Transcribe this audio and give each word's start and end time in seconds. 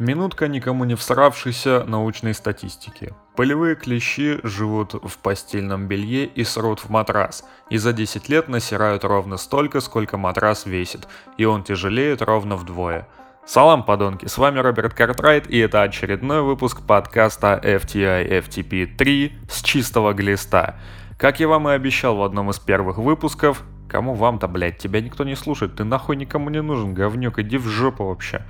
Минутка 0.00 0.48
никому 0.48 0.86
не 0.86 0.94
всравшейся 0.94 1.84
научной 1.86 2.32
статистики. 2.32 3.12
Полевые 3.36 3.76
клещи 3.76 4.40
живут 4.42 4.94
в 4.94 5.18
постельном 5.18 5.88
белье 5.88 6.24
и 6.24 6.42
срут 6.42 6.80
в 6.80 6.88
матрас, 6.88 7.44
и 7.68 7.76
за 7.76 7.92
10 7.92 8.30
лет 8.30 8.48
насирают 8.48 9.04
ровно 9.04 9.36
столько, 9.36 9.80
сколько 9.80 10.16
матрас 10.16 10.64
весит, 10.64 11.06
и 11.36 11.44
он 11.44 11.64
тяжелеет 11.64 12.22
ровно 12.22 12.56
вдвое. 12.56 13.08
Салам, 13.44 13.84
подонки, 13.84 14.24
с 14.24 14.38
вами 14.38 14.60
Роберт 14.60 14.94
Картрайт, 14.94 15.50
и 15.50 15.58
это 15.58 15.82
очередной 15.82 16.40
выпуск 16.40 16.80
подкаста 16.80 17.60
FTI 17.62 18.26
FTP 18.42 18.96
3 18.96 19.38
с 19.50 19.60
чистого 19.62 20.14
глиста. 20.14 20.76
Как 21.18 21.40
я 21.40 21.48
вам 21.48 21.68
и 21.68 21.72
обещал 21.72 22.16
в 22.16 22.22
одном 22.22 22.48
из 22.48 22.58
первых 22.58 22.96
выпусков, 22.96 23.62
кому 23.86 24.14
вам-то, 24.14 24.48
блядь, 24.48 24.78
тебя 24.78 25.02
никто 25.02 25.24
не 25.24 25.36
слушает, 25.36 25.76
ты 25.76 25.84
нахуй 25.84 26.16
никому 26.16 26.48
не 26.48 26.62
нужен, 26.62 26.94
говнюк, 26.94 27.38
иди 27.40 27.58
в 27.58 27.66
жопу 27.66 28.06
вообще. 28.06 28.46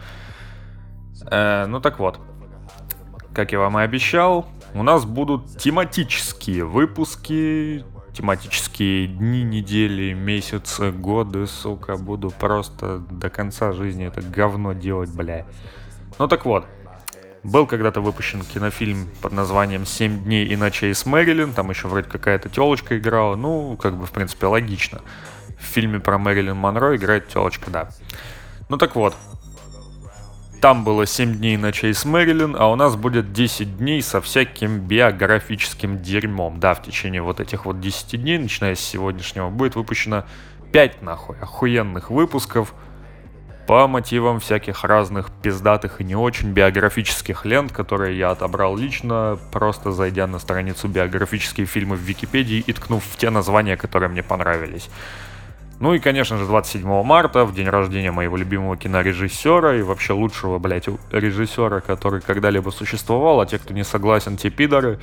Э, 1.31 1.67
ну 1.67 1.81
так 1.81 1.99
вот, 1.99 2.21
как 3.35 3.53
я 3.53 3.59
вам 3.59 3.79
и 3.79 3.83
обещал, 3.83 4.47
у 4.75 4.83
нас 4.83 5.05
будут 5.05 5.59
тематические 5.59 6.65
выпуски, 6.65 7.85
тематические 8.13 9.09
дни, 9.09 9.43
недели, 9.43 10.13
месяцы, 10.13 10.91
годы, 10.91 11.47
сука, 11.47 11.97
буду 11.97 12.31
просто 12.31 12.99
до 12.99 13.31
конца 13.31 13.73
жизни 13.73 14.07
это 14.07 14.21
говно 14.23 14.73
делать, 14.73 15.11
бля. 15.11 15.47
Ну 16.19 16.29
так 16.29 16.45
вот, 16.45 16.67
был 17.43 17.67
когда-то 17.67 18.01
выпущен 18.01 18.43
кинофильм 18.43 19.09
под 19.23 19.33
названием 19.33 19.87
«Семь 19.87 20.23
дней 20.23 20.47
и 20.47 20.57
ночей 20.57 20.95
с 20.95 21.07
Мэрилин», 21.07 21.53
там 21.53 21.71
еще 21.71 21.89
вроде 21.89 22.09
какая-то 22.09 22.49
телочка 22.49 22.99
играла, 22.99 23.37
ну, 23.37 23.77
как 23.77 23.97
бы, 23.97 24.07
в 24.07 24.11
принципе, 24.11 24.47
логично. 24.47 25.01
В 25.59 25.65
фильме 25.65 26.01
про 26.01 26.19
Мэрилин 26.19 26.57
Монро 26.57 26.97
играет 26.97 27.29
телочка, 27.29 27.71
да. 27.71 27.89
Ну 28.69 28.77
так 28.77 28.95
вот, 28.95 29.17
там 30.61 30.85
было 30.85 31.07
7 31.07 31.37
дней 31.37 31.57
ночей 31.57 31.95
с 31.95 32.05
Мэрилин, 32.05 32.55
а 32.59 32.71
у 32.71 32.77
нас 32.77 32.95
будет 32.95 33.33
10 33.33 33.79
дней 33.79 34.03
со 34.03 34.21
всяким 34.21 34.81
биографическим 34.81 36.03
дерьмом. 36.03 36.61
Да, 36.61 36.75
в 36.75 36.83
течение 36.83 37.23
вот 37.23 37.41
этих 37.41 37.65
вот 37.65 37.81
10 37.81 38.21
дней, 38.21 38.39
начиная 38.39 38.75
с 38.75 38.81
сегодняшнего, 38.81 39.49
будет 39.49 39.75
выпущено 39.75 40.25
5 40.73 41.03
нахуй 41.03 41.37
охуенных 41.41 42.11
выпусков 42.11 42.75
по 43.67 43.87
мотивам 43.87 44.41
всяких 44.41 44.85
разных 44.85 45.31
пиздатых 45.31 46.01
и 46.01 46.05
не 46.05 46.17
очень 46.17 46.53
биографических 46.53 47.47
лент, 47.47 47.73
которые 47.73 48.19
я 48.19 48.31
отобрал 48.31 48.77
лично, 48.77 49.39
просто 49.53 49.93
зайдя 49.93 50.27
на 50.27 50.39
страницу 50.39 50.89
биографические 50.89 51.67
фильмы 51.67 51.97
в 51.97 52.01
Википедии 52.01 52.59
и 52.67 52.73
ткнув 52.73 53.03
в 53.05 53.17
те 53.17 53.31
названия, 53.31 53.77
которые 53.77 54.11
мне 54.11 54.23
понравились. 54.23 54.91
Ну 55.81 55.95
и, 55.95 55.99
конечно 55.99 56.37
же, 56.37 56.45
27 56.45 57.03
марта, 57.03 57.47
в 57.47 57.55
день 57.55 57.67
рождения 57.67 58.13
моего 58.13 58.37
любимого 58.37 58.77
кинорежиссера 58.77 59.77
и 59.77 59.83
вообще 59.83 60.13
лучшего, 60.13 60.59
блядь, 60.59 60.89
режиссера, 61.11 61.81
который 61.81 62.21
когда-либо 62.21 62.69
существовал, 62.69 63.41
а 63.41 63.47
те, 63.47 63.59
кто 63.59 63.73
не 63.73 63.83
согласен, 63.83 64.37
те 64.37 64.51
пидоры, 64.51 65.01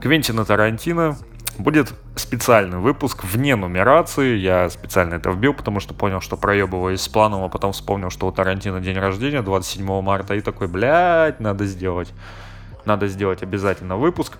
Квентина 0.00 0.44
Тарантино, 0.44 1.18
будет 1.58 1.92
специальный 2.14 2.78
выпуск 2.78 3.24
вне 3.24 3.56
нумерации. 3.56 4.36
Я 4.36 4.70
специально 4.70 5.14
это 5.14 5.30
вбил, 5.30 5.52
потому 5.52 5.80
что 5.80 5.94
понял, 5.94 6.20
что 6.20 6.36
проебываюсь 6.36 7.00
с 7.00 7.08
планом, 7.08 7.42
а 7.42 7.48
потом 7.48 7.72
вспомнил, 7.72 8.10
что 8.10 8.28
у 8.28 8.32
Тарантино 8.32 8.80
день 8.80 8.96
рождения 8.96 9.42
27 9.42 10.00
марта, 10.00 10.36
и 10.36 10.40
такой, 10.40 10.68
блядь, 10.68 11.40
надо 11.40 11.66
сделать. 11.66 12.12
Надо 12.84 13.08
сделать 13.08 13.42
обязательно 13.42 13.96
выпуск, 13.96 14.38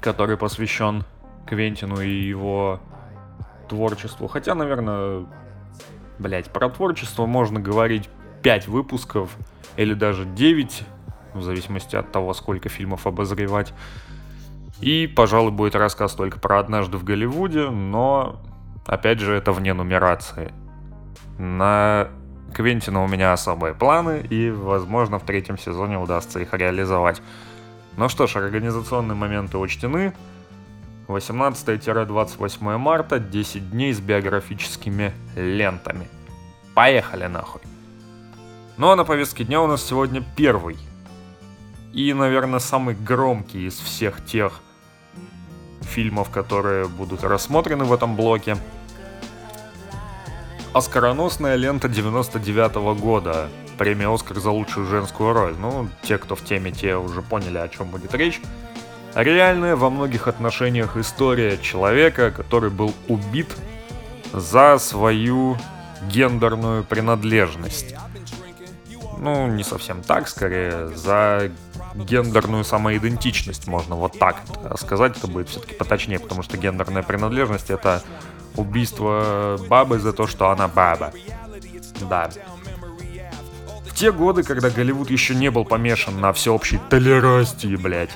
который 0.00 0.36
посвящен 0.36 1.04
Квентину 1.46 2.00
и 2.00 2.10
его 2.10 2.80
творчеству. 3.68 4.28
Хотя, 4.28 4.54
наверное, 4.54 5.26
блять, 6.18 6.50
про 6.50 6.68
творчество 6.68 7.26
можно 7.26 7.60
говорить 7.60 8.08
5 8.42 8.68
выпусков 8.68 9.36
или 9.76 9.94
даже 9.94 10.24
9, 10.24 10.84
в 11.34 11.42
зависимости 11.42 11.96
от 11.96 12.12
того, 12.12 12.34
сколько 12.34 12.68
фильмов 12.68 13.06
обозревать. 13.06 13.72
И, 14.80 15.06
пожалуй, 15.06 15.52
будет 15.52 15.76
рассказ 15.76 16.14
только 16.14 16.40
про 16.40 16.58
«Однажды 16.58 16.98
в 16.98 17.04
Голливуде», 17.04 17.70
но, 17.70 18.42
опять 18.86 19.20
же, 19.20 19.34
это 19.34 19.52
вне 19.52 19.74
нумерации. 19.74 20.52
На 21.38 22.08
Квентина 22.52 23.02
у 23.02 23.08
меня 23.08 23.32
особые 23.32 23.74
планы, 23.74 24.26
и, 24.28 24.50
возможно, 24.50 25.18
в 25.18 25.24
третьем 25.24 25.56
сезоне 25.56 25.98
удастся 25.98 26.40
их 26.40 26.52
реализовать. 26.52 27.22
Ну 27.96 28.08
что 28.08 28.26
ж, 28.26 28.36
организационные 28.36 29.14
моменты 29.14 29.58
учтены. 29.58 30.12
18-28 31.08 32.78
марта 32.78 33.18
10 33.18 33.70
дней 33.70 33.92
с 33.92 34.00
биографическими 34.00 35.12
лентами. 35.36 36.08
Поехали 36.74 37.26
нахуй. 37.26 37.60
Ну 38.76 38.90
а 38.90 38.96
на 38.96 39.04
повестке 39.04 39.44
дня 39.44 39.60
у 39.60 39.66
нас 39.66 39.84
сегодня 39.84 40.24
первый. 40.36 40.78
И, 41.92 42.12
наверное, 42.14 42.58
самый 42.58 42.94
громкий 42.94 43.66
из 43.66 43.78
всех 43.78 44.24
тех 44.24 44.60
фильмов, 45.82 46.30
которые 46.30 46.88
будут 46.88 47.22
рассмотрены 47.22 47.84
в 47.84 47.92
этом 47.92 48.16
блоке. 48.16 48.56
Оскароносная 50.72 51.56
лента 51.56 51.88
99 51.88 52.76
-го 52.76 52.94
года. 52.94 53.50
Премия 53.76 54.08
Оскар 54.08 54.38
за 54.38 54.50
лучшую 54.50 54.86
женскую 54.86 55.34
роль. 55.34 55.54
Ну, 55.58 55.88
те, 56.02 56.16
кто 56.16 56.34
в 56.34 56.42
теме, 56.42 56.72
те 56.72 56.96
уже 56.96 57.20
поняли, 57.20 57.58
о 57.58 57.68
чем 57.68 57.88
будет 57.88 58.14
речь. 58.14 58.40
Реальная 59.14 59.76
во 59.76 59.90
многих 59.90 60.26
отношениях 60.26 60.96
история 60.96 61.58
человека, 61.58 62.30
который 62.30 62.70
был 62.70 62.94
убит 63.08 63.48
за 64.32 64.78
свою 64.78 65.58
гендерную 66.08 66.82
принадлежность. 66.84 67.94
Ну, 69.18 69.46
не 69.48 69.64
совсем 69.64 70.02
так, 70.02 70.28
скорее, 70.28 70.88
за 70.88 71.52
гендерную 71.94 72.64
самоидентичность, 72.64 73.66
можно 73.66 73.96
вот 73.96 74.18
так 74.18 74.42
сказать, 74.78 75.16
это 75.18 75.26
будет 75.26 75.50
все-таки 75.50 75.74
поточнее, 75.74 76.18
потому 76.18 76.42
что 76.42 76.56
гендерная 76.56 77.02
принадлежность 77.02 77.70
это 77.70 78.02
убийство 78.56 79.58
бабы 79.68 79.98
за 79.98 80.12
то, 80.12 80.26
что 80.26 80.48
она 80.50 80.68
баба. 80.68 81.12
Да. 82.08 82.30
В 83.86 83.94
те 83.94 84.10
годы, 84.10 84.42
когда 84.42 84.70
Голливуд 84.70 85.10
еще 85.10 85.34
не 85.34 85.50
был 85.50 85.66
помешан 85.66 86.18
на 86.18 86.32
всеобщей 86.32 86.80
толерастии, 86.88 87.76
блядь, 87.76 88.10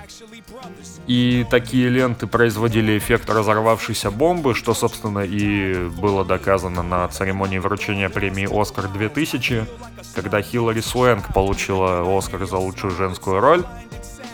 и 1.06 1.46
такие 1.48 1.88
ленты 1.88 2.26
производили 2.26 2.98
эффект 2.98 3.30
разорвавшейся 3.30 4.10
бомбы, 4.10 4.54
что, 4.54 4.74
собственно, 4.74 5.20
и 5.20 5.88
было 5.88 6.24
доказано 6.24 6.82
на 6.82 7.06
церемонии 7.08 7.58
вручения 7.58 8.08
премии 8.08 8.48
«Оскар 8.50 8.86
2000», 8.86 9.66
когда 10.14 10.42
Хиллари 10.42 10.80
Суэнг 10.80 11.32
получила 11.32 12.18
«Оскар» 12.18 12.44
за 12.46 12.56
лучшую 12.56 12.94
женскую 12.94 13.40
роль, 13.40 13.64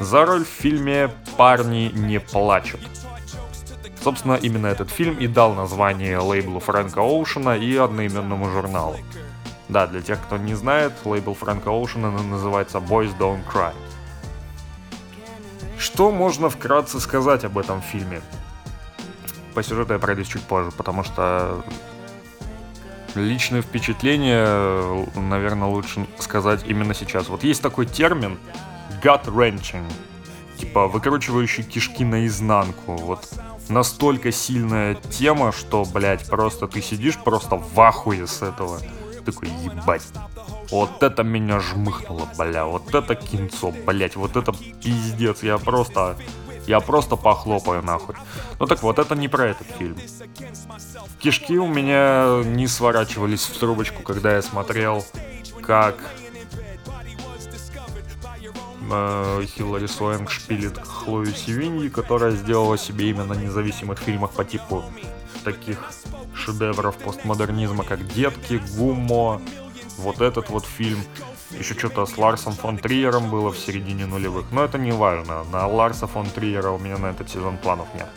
за 0.00 0.24
роль 0.24 0.44
в 0.44 0.48
фильме 0.48 1.10
«Парни 1.36 1.90
не 1.94 2.18
плачут». 2.20 2.80
Собственно, 4.02 4.34
именно 4.34 4.66
этот 4.66 4.90
фильм 4.90 5.16
и 5.18 5.28
дал 5.28 5.54
название 5.54 6.18
лейблу 6.18 6.58
Фрэнка 6.58 7.00
Оушена 7.00 7.56
и 7.56 7.76
одноименному 7.76 8.50
журналу. 8.50 8.96
Да, 9.68 9.86
для 9.86 10.00
тех, 10.00 10.20
кто 10.20 10.38
не 10.38 10.54
знает, 10.54 10.92
лейбл 11.04 11.34
Фрэнка 11.34 11.68
Оушена 11.70 12.10
называется 12.10 12.78
Boys 12.78 13.16
Don't 13.18 13.40
Cry. 13.50 13.72
Что 15.82 16.12
можно 16.12 16.48
вкратце 16.48 17.00
сказать 17.00 17.44
об 17.44 17.58
этом 17.58 17.82
фильме? 17.82 18.22
По 19.52 19.64
сюжету 19.64 19.94
я 19.94 19.98
пройдусь 19.98 20.28
чуть 20.28 20.44
позже, 20.44 20.70
потому 20.70 21.02
что 21.02 21.64
личные 23.16 23.62
впечатления, 23.62 25.04
наверное, 25.16 25.66
лучше 25.66 26.06
сказать 26.20 26.62
именно 26.68 26.94
сейчас. 26.94 27.28
Вот 27.28 27.42
есть 27.42 27.60
такой 27.60 27.86
термин 27.86 28.38
gut 29.02 29.24
wrenching, 29.24 29.82
типа 30.56 30.86
выкручивающий 30.86 31.64
кишки 31.64 32.04
наизнанку. 32.04 32.94
Вот 32.94 33.28
настолько 33.68 34.30
сильная 34.30 34.94
тема, 34.94 35.50
что, 35.50 35.84
блядь, 35.84 36.28
просто 36.28 36.68
ты 36.68 36.80
сидишь 36.80 37.18
просто 37.18 37.56
в 37.56 37.80
ахуе 37.80 38.28
с 38.28 38.40
этого. 38.40 38.78
Такой, 39.26 39.48
ебать, 39.48 40.04
вот 40.72 41.02
это 41.02 41.22
меня 41.22 41.60
жмыхнуло, 41.60 42.26
бля, 42.38 42.64
вот 42.64 42.94
это 42.94 43.14
кинцо, 43.14 43.72
блять, 43.86 44.16
вот 44.16 44.36
это 44.36 44.52
пиздец, 44.82 45.42
я 45.42 45.58
просто... 45.58 46.16
Я 46.64 46.78
просто 46.78 47.16
похлопаю 47.16 47.82
нахуй. 47.82 48.14
Ну 48.60 48.66
так 48.66 48.84
вот, 48.84 49.00
это 49.00 49.16
не 49.16 49.26
про 49.26 49.48
этот 49.48 49.66
фильм. 49.78 49.96
Кишки 51.18 51.58
у 51.58 51.66
меня 51.66 52.40
не 52.44 52.68
сворачивались 52.68 53.42
в 53.42 53.58
трубочку, 53.58 54.04
когда 54.04 54.36
я 54.36 54.42
смотрел, 54.42 55.04
как 55.60 55.96
э, 58.92 59.44
Хиллари 59.44 59.86
Суэнг 59.86 60.30
шпилит 60.30 60.78
Хлою 60.78 61.34
Севиньи, 61.34 61.88
которая 61.88 62.30
сделала 62.30 62.78
себе 62.78 63.10
имя 63.10 63.24
на 63.24 63.34
независимых 63.34 63.98
фильмах 63.98 64.30
по 64.30 64.44
типу 64.44 64.84
таких 65.42 65.90
шедевров 66.32 66.96
постмодернизма, 66.98 67.82
как 67.82 68.06
«Детки», 68.06 68.62
«Гуммо», 68.76 69.42
вот 70.02 70.20
этот 70.20 70.50
вот 70.50 70.66
фильм. 70.66 71.00
Еще 71.50 71.74
что-то 71.74 72.06
с 72.06 72.18
Ларсом 72.18 72.52
фон 72.52 72.78
Триером 72.78 73.30
было 73.30 73.50
в 73.50 73.58
середине 73.58 74.06
нулевых. 74.06 74.46
Но 74.52 74.64
это 74.64 74.78
не 74.78 74.92
важно. 74.92 75.44
На 75.44 75.66
Ларса 75.66 76.06
фон 76.06 76.26
Триера 76.26 76.70
у 76.70 76.78
меня 76.78 76.98
на 76.98 77.06
этот 77.06 77.30
сезон 77.30 77.56
планов 77.58 77.88
нет. 77.94 78.08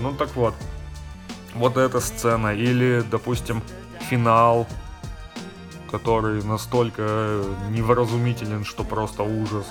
Ну 0.00 0.12
так 0.12 0.34
вот. 0.36 0.54
Вот 1.54 1.76
эта 1.76 2.00
сцена. 2.00 2.54
Или, 2.54 3.04
допустим, 3.10 3.62
финал 4.10 4.66
который 5.94 6.42
настолько 6.42 7.40
невразумителен, 7.70 8.64
что 8.64 8.82
просто 8.82 9.22
ужас. 9.22 9.64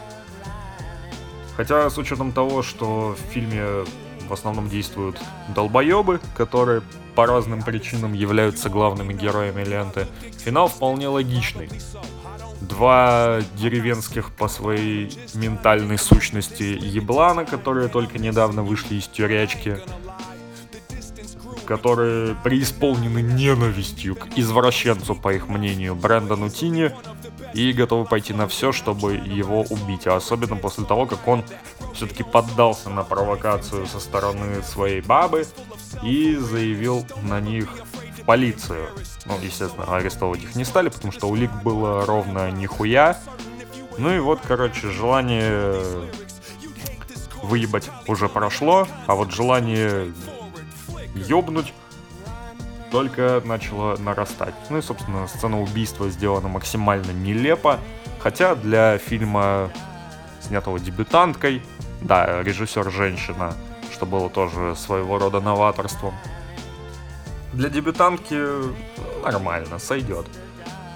Хотя 1.57 1.89
с 1.89 1.97
учетом 1.97 2.31
того, 2.31 2.63
что 2.63 3.13
в 3.13 3.33
фильме 3.33 3.83
в 4.33 4.35
основном 4.35 4.67
действуют 4.67 5.19
долбоебы, 5.49 6.19
которые 6.35 6.81
по 7.13 7.27
разным 7.27 7.61
причинам 7.61 8.13
являются 8.13 8.67
главными 8.67 9.13
героями 9.13 9.63
ленты, 9.63 10.07
финал 10.43 10.67
вполне 10.69 11.07
логичный. 11.07 11.69
Два 12.61 13.41
деревенских 13.55 14.31
по 14.31 14.47
своей 14.47 15.15
ментальной 15.35 15.99
сущности 15.99 16.63
еблана, 16.63 17.45
которые 17.45 17.89
только 17.89 18.17
недавно 18.17 18.63
вышли 18.63 18.95
из 18.95 19.05
тюрячки, 19.07 19.77
которые 21.65 22.35
преисполнены 22.43 23.21
ненавистью 23.21 24.15
к 24.15 24.27
извращенцу, 24.35 25.15
по 25.15 25.33
их 25.33 25.47
мнению, 25.47 25.95
Брэндону 25.95 26.49
Тини, 26.49 26.91
и 27.53 27.71
готовы 27.71 28.05
пойти 28.05 28.33
на 28.33 28.47
все, 28.47 28.71
чтобы 28.71 29.13
его 29.13 29.61
убить. 29.61 30.07
А 30.07 30.15
особенно 30.15 30.55
после 30.55 30.85
того, 30.85 31.05
как 31.05 31.27
он 31.27 31.43
все-таки 31.93 32.23
поддался 32.23 32.89
на 32.89 33.03
провокацию 33.03 33.85
со 33.85 33.99
стороны 33.99 34.63
своей 34.63 35.01
бабы 35.01 35.45
и 36.01 36.35
заявил 36.35 37.05
на 37.21 37.39
них 37.39 37.69
в 38.19 38.25
полицию. 38.25 38.87
Ну, 39.25 39.37
естественно, 39.41 39.85
арестовывать 39.95 40.43
их 40.43 40.55
не 40.55 40.65
стали, 40.65 40.89
потому 40.89 41.11
что 41.11 41.27
улик 41.27 41.51
было 41.63 42.05
ровно 42.05 42.51
нихуя. 42.51 43.19
Ну 43.97 44.11
и 44.11 44.19
вот, 44.19 44.39
короче, 44.45 44.89
желание 44.89 45.79
выебать 47.43 47.89
уже 48.07 48.29
прошло, 48.29 48.87
а 49.05 49.15
вот 49.15 49.31
желание 49.31 50.11
ёбнуть 51.15 51.73
только 52.91 53.41
начало 53.43 53.97
нарастать. 53.97 54.53
Ну 54.69 54.77
и, 54.77 54.81
собственно, 54.81 55.27
сцена 55.27 55.59
убийства 55.61 56.09
сделана 56.09 56.47
максимально 56.47 57.11
нелепо, 57.11 57.79
хотя 58.19 58.55
для 58.55 58.97
фильма, 58.99 59.71
снятого 60.41 60.79
дебютанткой, 60.79 61.63
да, 62.01 62.43
режиссер 62.43 62.91
женщина, 62.91 63.55
что 63.91 64.05
было 64.05 64.29
тоже 64.29 64.75
своего 64.75 65.17
рода 65.17 65.41
новаторством. 65.41 66.13
Для 67.53 67.69
дебютантки 67.69 68.39
нормально, 69.23 69.79
сойдет. 69.79 70.27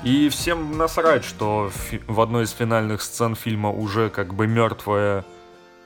И 0.03 0.29
всем 0.29 0.77
насрать, 0.77 1.25
что 1.25 1.71
в 2.07 2.21
одной 2.21 2.43
из 2.43 2.51
финальных 2.51 3.01
сцен 3.01 3.35
фильма 3.35 3.71
уже 3.71 4.09
как 4.09 4.33
бы 4.35 4.45
мертвая 4.45 5.25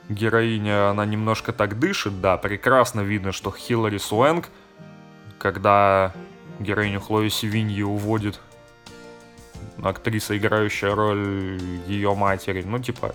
героиня, 0.08 0.90
она 0.90 1.04
немножко 1.06 1.52
так 1.52 1.78
дышит, 1.78 2.20
да, 2.20 2.36
прекрасно 2.36 3.00
видно, 3.00 3.32
что 3.32 3.50
Хиллари 3.50 3.98
Суэнг, 3.98 4.48
когда 5.38 6.12
героиню 6.58 7.00
Хлою 7.00 7.30
Севиньи 7.30 7.82
уводит 7.82 8.40
актриса, 9.82 10.36
играющая 10.36 10.94
роль 10.94 11.60
ее 11.86 12.14
матери, 12.14 12.62
ну, 12.62 12.78
типа, 12.78 13.14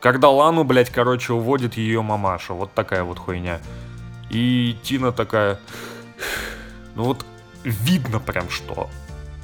когда 0.00 0.28
Лану, 0.30 0.64
блядь, 0.64 0.90
короче, 0.90 1.32
уводит 1.32 1.74
ее 1.74 2.02
мамаша, 2.02 2.54
вот 2.54 2.72
такая 2.74 3.04
вот 3.04 3.18
хуйня. 3.18 3.60
И 4.30 4.76
Тина 4.82 5.12
такая, 5.12 5.60
ну 6.94 7.04
вот 7.04 7.24
видно 7.62 8.18
прям, 8.18 8.50
что 8.50 8.90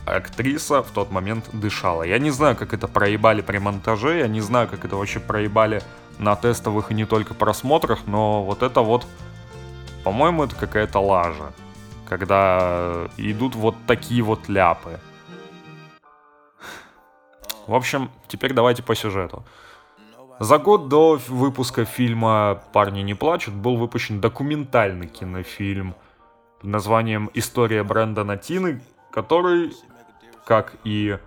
актриса 0.05 0.83
в 0.83 0.91
тот 0.91 1.11
момент 1.11 1.45
дышала. 1.53 2.03
Я 2.03 2.19
не 2.19 2.31
знаю, 2.31 2.57
как 2.57 2.73
это 2.73 2.89
проебали 2.89 3.41
при 3.41 3.59
монтаже, 3.59 4.19
я 4.19 4.29
не 4.29 4.41
знаю, 4.41 4.67
как 4.69 4.85
это 4.85 4.97
вообще 4.97 5.21
проебали 5.21 5.83
на 6.19 6.37
тестовых 6.37 6.91
и 6.91 6.95
не 6.95 7.05
только 7.05 7.35
просмотрах, 7.35 8.07
но 8.07 8.45
вот 8.45 8.63
это 8.63 8.81
вот, 8.81 9.07
по-моему, 10.05 10.45
это 10.45 10.55
какая-то 10.57 11.01
лажа. 11.01 11.53
Когда 12.09 13.09
идут 13.17 13.55
вот 13.55 13.75
такие 13.87 14.23
вот 14.23 14.49
ляпы. 14.49 14.99
В 17.67 17.75
общем, 17.75 18.11
теперь 18.29 18.55
давайте 18.55 18.83
по 18.83 18.95
сюжету. 18.95 19.45
За 20.41 20.59
год 20.59 20.89
до 20.89 21.19
выпуска 21.29 21.85
фильма 21.85 22.63
«Парни 22.73 23.01
не 23.01 23.15
плачут» 23.15 23.55
был 23.55 23.77
выпущен 23.77 24.21
документальный 24.21 25.09
кинофильм 25.09 25.95
под 26.61 26.71
названием 26.71 27.29
«История 27.35 27.83
Брэндона 27.83 28.37
Тины», 28.37 28.81
который, 29.11 29.73
как 30.47 30.77
и 30.85 31.19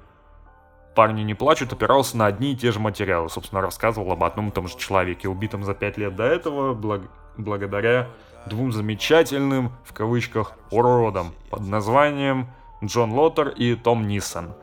«Парни 0.96 1.22
не 1.22 1.34
плачут» 1.34 1.72
опирался 1.72 2.18
на 2.18 2.26
одни 2.26 2.54
и 2.54 2.56
те 2.56 2.72
же 2.72 2.80
материалы. 2.80 3.30
Собственно, 3.30 3.62
рассказывал 3.62 4.12
об 4.12 4.24
одном 4.24 4.50
и 4.50 4.52
том 4.52 4.68
же 4.68 4.78
человеке, 4.78 5.30
убитом 5.30 5.64
за 5.64 5.74
пять 5.74 5.98
лет 5.98 6.16
до 6.16 6.24
этого, 6.24 6.74
благ... 6.74 7.02
благодаря 7.38 8.10
двум 8.46 8.72
замечательным, 8.72 9.72
в 9.86 9.94
кавычках, 9.94 10.54
уродам 10.70 11.34
под 11.50 11.62
названием 11.62 12.48
Джон 12.84 13.12
Лоттер 13.12 13.50
и 13.50 13.76
Том 13.76 14.08
Ниссон. 14.08 14.54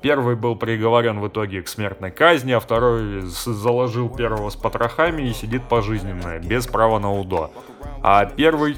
Первый 0.00 0.36
был 0.36 0.54
приговорен 0.54 1.18
в 1.18 1.26
итоге 1.26 1.60
к 1.60 1.68
смертной 1.68 2.12
казни, 2.12 2.52
а 2.52 2.60
второй 2.60 3.22
заложил 3.22 4.08
первого 4.08 4.48
с 4.48 4.54
потрохами 4.54 5.22
и 5.22 5.32
сидит 5.32 5.64
пожизненно, 5.64 6.38
без 6.38 6.68
права 6.68 7.00
на 7.00 7.12
УДО. 7.12 7.50
А 8.02 8.24
первый... 8.24 8.76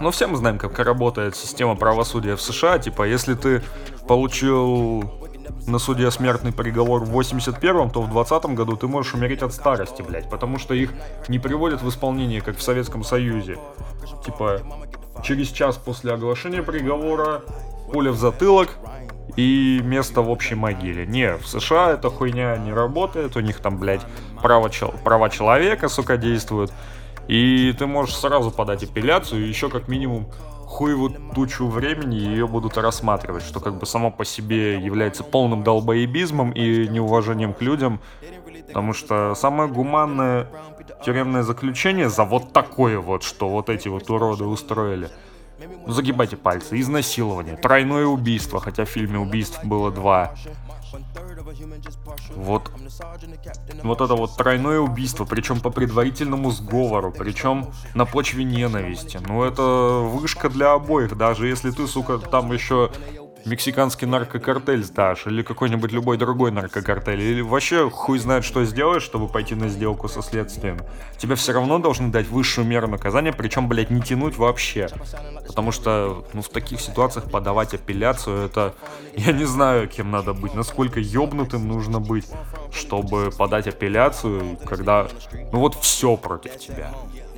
Ну, 0.00 0.10
все 0.10 0.26
мы 0.26 0.36
знаем, 0.38 0.58
как 0.58 0.78
работает 0.78 1.36
система 1.36 1.76
правосудия 1.76 2.36
в 2.36 2.40
США. 2.40 2.78
Типа, 2.78 3.06
если 3.06 3.34
ты 3.34 3.62
получил 4.08 5.23
на 5.66 5.78
суде 5.78 6.10
смертный 6.10 6.52
приговор 6.52 7.04
в 7.04 7.18
81-м, 7.18 7.90
то 7.90 8.02
в 8.02 8.10
20 8.10 8.44
году 8.46 8.76
ты 8.76 8.86
можешь 8.86 9.14
умереть 9.14 9.42
от 9.42 9.52
старости, 9.52 10.02
блядь, 10.02 10.28
потому 10.28 10.58
что 10.58 10.74
их 10.74 10.92
не 11.28 11.38
приводят 11.38 11.82
в 11.82 11.88
исполнение, 11.88 12.40
как 12.40 12.56
в 12.56 12.62
Советском 12.62 13.04
Союзе. 13.04 13.58
Типа, 14.24 14.60
через 15.22 15.48
час 15.48 15.76
после 15.76 16.12
оглашения 16.12 16.62
приговора 16.62 17.42
пуля 17.92 18.10
в 18.12 18.16
затылок 18.16 18.70
и 19.36 19.80
место 19.82 20.20
в 20.20 20.30
общей 20.30 20.54
могиле. 20.54 21.06
Не, 21.06 21.36
в 21.36 21.46
США 21.46 21.92
эта 21.92 22.10
хуйня 22.10 22.56
не 22.56 22.72
работает, 22.72 23.36
у 23.36 23.40
них 23.40 23.60
там, 23.60 23.78
блядь, 23.78 24.02
право, 24.42 24.70
права 25.02 25.30
человека, 25.30 25.88
сука, 25.88 26.16
действуют. 26.16 26.72
И 27.26 27.74
ты 27.78 27.86
можешь 27.86 28.16
сразу 28.16 28.50
подать 28.50 28.84
апелляцию, 28.84 29.48
еще 29.48 29.70
как 29.70 29.88
минимум 29.88 30.26
хуеву 30.74 31.08
тучу 31.08 31.68
времени 31.68 32.16
ее 32.16 32.48
будут 32.48 32.76
рассматривать, 32.76 33.44
что 33.44 33.60
как 33.60 33.78
бы 33.78 33.86
само 33.86 34.10
по 34.10 34.24
себе 34.24 34.80
является 34.80 35.22
полным 35.22 35.62
долбоебизмом 35.62 36.50
и 36.50 36.88
неуважением 36.88 37.54
к 37.54 37.62
людям, 37.62 38.00
потому 38.66 38.92
что 38.92 39.34
самое 39.36 39.70
гуманное 39.70 40.48
тюремное 41.04 41.42
заключение 41.42 42.08
за 42.08 42.24
вот 42.24 42.52
такое 42.52 42.98
вот, 42.98 43.22
что 43.22 43.48
вот 43.48 43.68
эти 43.68 43.86
вот 43.86 44.10
уроды 44.10 44.44
устроили. 44.44 45.10
Ну, 45.86 45.92
загибайте 45.92 46.36
пальцы. 46.36 46.80
Изнасилование, 46.80 47.56
тройное 47.56 48.06
убийство, 48.06 48.58
хотя 48.58 48.84
в 48.84 48.88
фильме 48.88 49.18
убийств 49.20 49.64
было 49.64 49.92
два. 49.92 50.34
Вот, 52.36 52.70
вот 53.82 54.00
это 54.00 54.14
вот 54.14 54.36
тройное 54.36 54.80
убийство, 54.80 55.24
причем 55.24 55.60
по 55.60 55.70
предварительному 55.70 56.50
сговору, 56.50 57.12
причем 57.12 57.66
на 57.94 58.04
почве 58.04 58.44
ненависти. 58.44 59.18
Ну 59.26 59.42
это 59.44 59.62
вышка 59.62 60.48
для 60.48 60.72
обоих, 60.72 61.16
даже 61.16 61.46
если 61.46 61.70
ты, 61.70 61.86
сука, 61.86 62.18
там 62.18 62.52
еще 62.52 62.90
мексиканский 63.46 64.06
наркокартель 64.06 64.82
сдашь, 64.84 65.26
или 65.26 65.42
какой-нибудь 65.42 65.92
любой 65.92 66.16
другой 66.16 66.50
наркокартель, 66.50 67.20
или 67.20 67.40
вообще 67.40 67.90
хуй 67.90 68.18
знает, 68.18 68.44
что 68.44 68.64
сделаешь, 68.64 69.02
чтобы 69.02 69.28
пойти 69.28 69.54
на 69.54 69.68
сделку 69.68 70.08
со 70.08 70.22
следствием. 70.22 70.78
Тебе 71.18 71.34
все 71.34 71.52
равно 71.52 71.78
должны 71.78 72.10
дать 72.10 72.28
высшую 72.28 72.66
меру 72.66 72.88
наказания, 72.88 73.32
причем, 73.32 73.68
блядь, 73.68 73.90
не 73.90 74.00
тянуть 74.00 74.36
вообще. 74.36 74.88
Потому 75.46 75.72
что, 75.72 76.24
ну, 76.32 76.42
в 76.42 76.48
таких 76.48 76.80
ситуациях 76.80 77.30
подавать 77.30 77.74
апелляцию, 77.74 78.46
это... 78.46 78.74
Я 79.16 79.32
не 79.32 79.44
знаю, 79.44 79.88
кем 79.88 80.10
надо 80.10 80.32
быть, 80.32 80.54
насколько 80.54 80.98
ёбнутым 81.00 81.68
нужно 81.68 82.00
быть, 82.00 82.26
чтобы 82.72 83.30
подать 83.30 83.66
апелляцию, 83.66 84.58
когда, 84.66 85.08
ну 85.52 85.60
вот 85.60 85.74
все 85.76 86.16
против 86.16 86.58
тебя. 86.58 86.92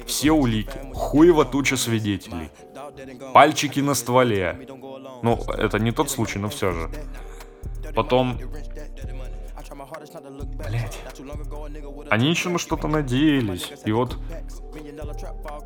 Все 0.06 0.32
улики, 0.32 0.78
хуево 0.94 1.44
туча 1.44 1.76
свидетелей, 1.76 2.50
пальчики 3.32 3.80
на 3.80 3.94
стволе, 3.94 4.66
ну, 5.22 5.38
это 5.58 5.78
не 5.78 5.92
тот 5.92 6.10
случай, 6.10 6.38
но 6.38 6.48
все 6.48 6.72
же. 6.72 6.90
Потом... 7.94 8.38
Блять. 10.68 11.00
Они 12.10 12.30
еще 12.30 12.48
на 12.48 12.58
что-то 12.58 12.88
надеялись. 12.88 13.72
И 13.84 13.92
вот 13.92 14.18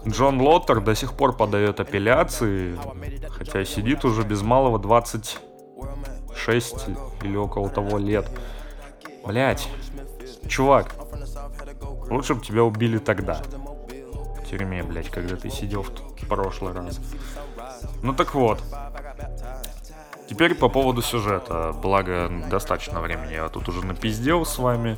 Джон 0.07 0.41
Лоттер 0.41 0.81
до 0.81 0.95
сих 0.95 1.15
пор 1.15 1.37
подает 1.37 1.81
апелляции, 1.81 2.79
хотя 3.31 3.65
сидит 3.65 4.05
уже 4.05 4.23
без 4.23 4.43
малого 4.43 4.79
26 4.79 6.87
или 7.23 7.37
около 7.37 7.69
того 7.69 7.99
лет. 7.99 8.29
Блять. 9.27 9.69
Чувак, 10.49 10.95
лучше 12.09 12.35
бы 12.35 12.41
тебя 12.41 12.65
убили 12.65 12.99
тогда. 12.99 13.43
Тюрьме, 14.51 14.83
блять, 14.83 15.11
когда 15.11 15.37
ты 15.37 15.49
сидел 15.49 15.85
в 15.85 16.27
прошлый 16.27 16.73
раз. 16.73 17.01
Ну 18.03 18.13
так 18.13 18.35
вот, 18.35 18.61
Теперь 20.29 20.55
по 20.55 20.69
поводу 20.69 21.03
сюжета. 21.03 21.75
Благо, 21.83 22.31
достаточно 22.49 23.01
времени 23.01 23.33
я 23.33 23.49
тут 23.49 23.69
уже 23.69 23.85
напиздел 23.85 24.47
с 24.47 24.59
вами. 24.59 24.97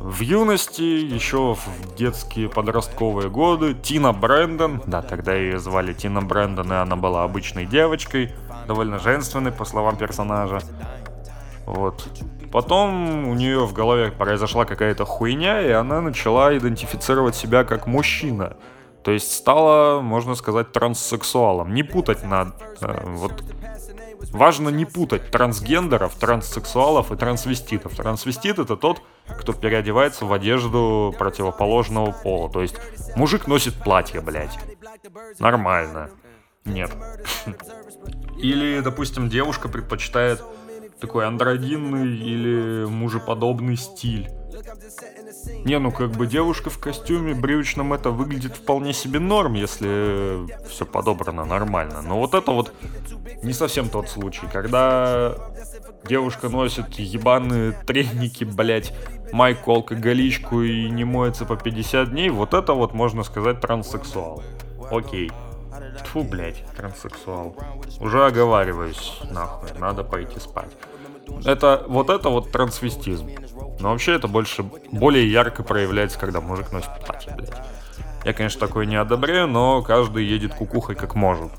В 0.00 0.20
юности, 0.20 0.82
еще 0.82 1.54
в 1.54 1.94
детские 1.96 2.48
подростковые 2.48 3.30
годы, 3.30 3.74
Тина 3.74 4.12
Брэндон, 4.12 4.82
да, 4.86 5.00
тогда 5.00 5.34
ее 5.34 5.60
звали 5.60 5.92
Тина 5.92 6.22
Брэндон, 6.22 6.72
и 6.72 6.76
она 6.76 6.96
была 6.96 7.22
обычной 7.22 7.66
девочкой, 7.66 8.34
довольно 8.66 8.98
женственный, 8.98 9.52
по 9.52 9.64
словам 9.64 9.96
персонажа. 9.96 10.60
Вот. 11.66 12.08
Потом 12.52 13.28
у 13.28 13.34
нее 13.34 13.66
в 13.66 13.72
голове 13.72 14.10
произошла 14.10 14.64
какая-то 14.64 15.04
хуйня, 15.04 15.60
и 15.60 15.70
она 15.70 16.00
начала 16.00 16.56
идентифицировать 16.56 17.34
себя 17.34 17.64
как 17.64 17.86
мужчина. 17.86 18.56
То 19.02 19.12
есть 19.12 19.32
стала, 19.32 20.00
можно 20.00 20.34
сказать, 20.34 20.72
транссексуалом. 20.72 21.74
Не 21.74 21.82
путать 21.82 22.24
на... 22.24 22.52
Э, 22.80 23.06
вот 23.06 23.44
Важно 24.32 24.70
не 24.70 24.84
путать 24.84 25.30
трансгендеров, 25.30 26.14
транссексуалов 26.16 27.12
и 27.12 27.16
трансвеститов. 27.16 27.94
Трансвестит 27.94 28.58
это 28.58 28.76
тот, 28.76 29.00
кто 29.38 29.52
переодевается 29.52 30.24
в 30.24 30.32
одежду 30.32 31.14
противоположного 31.18 32.12
пола. 32.12 32.50
То 32.50 32.62
есть 32.62 32.76
мужик 33.14 33.46
носит 33.46 33.74
платье, 33.74 34.20
блядь. 34.20 34.58
Нормально. 35.38 36.10
Нет. 36.64 36.90
Или, 38.38 38.80
допустим, 38.80 39.28
девушка 39.28 39.68
предпочитает 39.68 40.42
такой 41.00 41.26
андрогинный 41.26 42.16
или 42.16 42.86
мужеподобный 42.86 43.76
стиль. 43.76 44.28
Не, 45.64 45.78
ну 45.78 45.90
как 45.90 46.12
бы 46.12 46.26
девушка 46.26 46.70
в 46.70 46.78
костюме 46.78 47.34
брючном 47.34 47.92
это 47.92 48.10
выглядит 48.10 48.56
вполне 48.56 48.92
себе 48.92 49.18
норм, 49.18 49.54
если 49.54 50.46
все 50.68 50.86
подобрано 50.86 51.44
нормально. 51.44 52.02
Но 52.02 52.18
вот 52.18 52.34
это 52.34 52.52
вот 52.52 52.72
не 53.42 53.52
совсем 53.52 53.88
тот 53.88 54.08
случай, 54.08 54.46
когда 54.50 55.34
девушка 56.08 56.48
носит 56.48 56.94
ебаные 56.94 57.72
треники, 57.72 58.44
блять, 58.44 58.94
майку 59.32 59.72
алкоголичку 59.72 60.62
и 60.62 60.88
не 60.88 61.04
моется 61.04 61.44
по 61.44 61.56
50 61.56 62.10
дней, 62.10 62.30
вот 62.30 62.54
это 62.54 62.72
вот 62.72 62.94
можно 62.94 63.22
сказать 63.24 63.60
транссексуал. 63.60 64.42
Окей. 64.90 65.30
Тфу, 66.02 66.22
блять, 66.22 66.64
транссексуал. 66.76 67.56
Уже 68.00 68.26
оговариваюсь, 68.26 69.20
нахуй, 69.30 69.70
надо 69.78 70.04
пойти 70.04 70.38
спать. 70.40 70.70
Это, 71.44 71.84
вот 71.88 72.10
это 72.10 72.28
вот 72.28 72.52
трансвестизм. 72.52 73.30
Но 73.80 73.90
вообще 73.90 74.14
это 74.14 74.28
больше, 74.28 74.62
более 74.92 75.30
ярко 75.30 75.62
проявляется, 75.62 76.18
когда 76.18 76.40
мужик 76.40 76.72
носит 76.72 76.90
платье, 77.04 77.34
блядь. 77.36 77.52
Я, 78.24 78.32
конечно, 78.32 78.60
такое 78.60 78.86
не 78.86 78.96
одобряю, 78.96 79.46
но 79.46 79.82
каждый 79.82 80.24
едет 80.24 80.54
кукухой 80.54 80.96
как 80.96 81.14
может. 81.14 81.52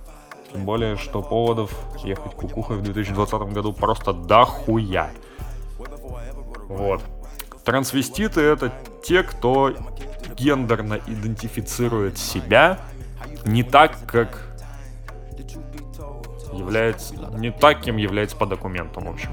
Тем 0.52 0.66
более, 0.66 0.98
что 0.98 1.22
поводов 1.22 1.72
ехать 2.04 2.34
кукухой 2.34 2.78
в 2.78 2.82
2020 2.82 3.54
году 3.54 3.74
просто 3.74 4.14
дохуя. 4.14 5.12
Вот. 6.68 7.02
Трансвеститы 7.64 8.42
это 8.42 8.74
те, 9.04 9.24
кто 9.24 9.74
гендерно 10.36 11.00
идентифицирует 11.08 12.18
себя 12.18 12.80
не 13.48 13.64
так, 13.64 13.98
как 14.08 14.42
является, 16.54 17.16
не 17.38 17.52
так, 17.52 17.82
кем 17.82 17.98
является 17.98 18.36
по 18.36 18.46
документам, 18.46 19.06
в 19.06 19.10
общем 19.10 19.32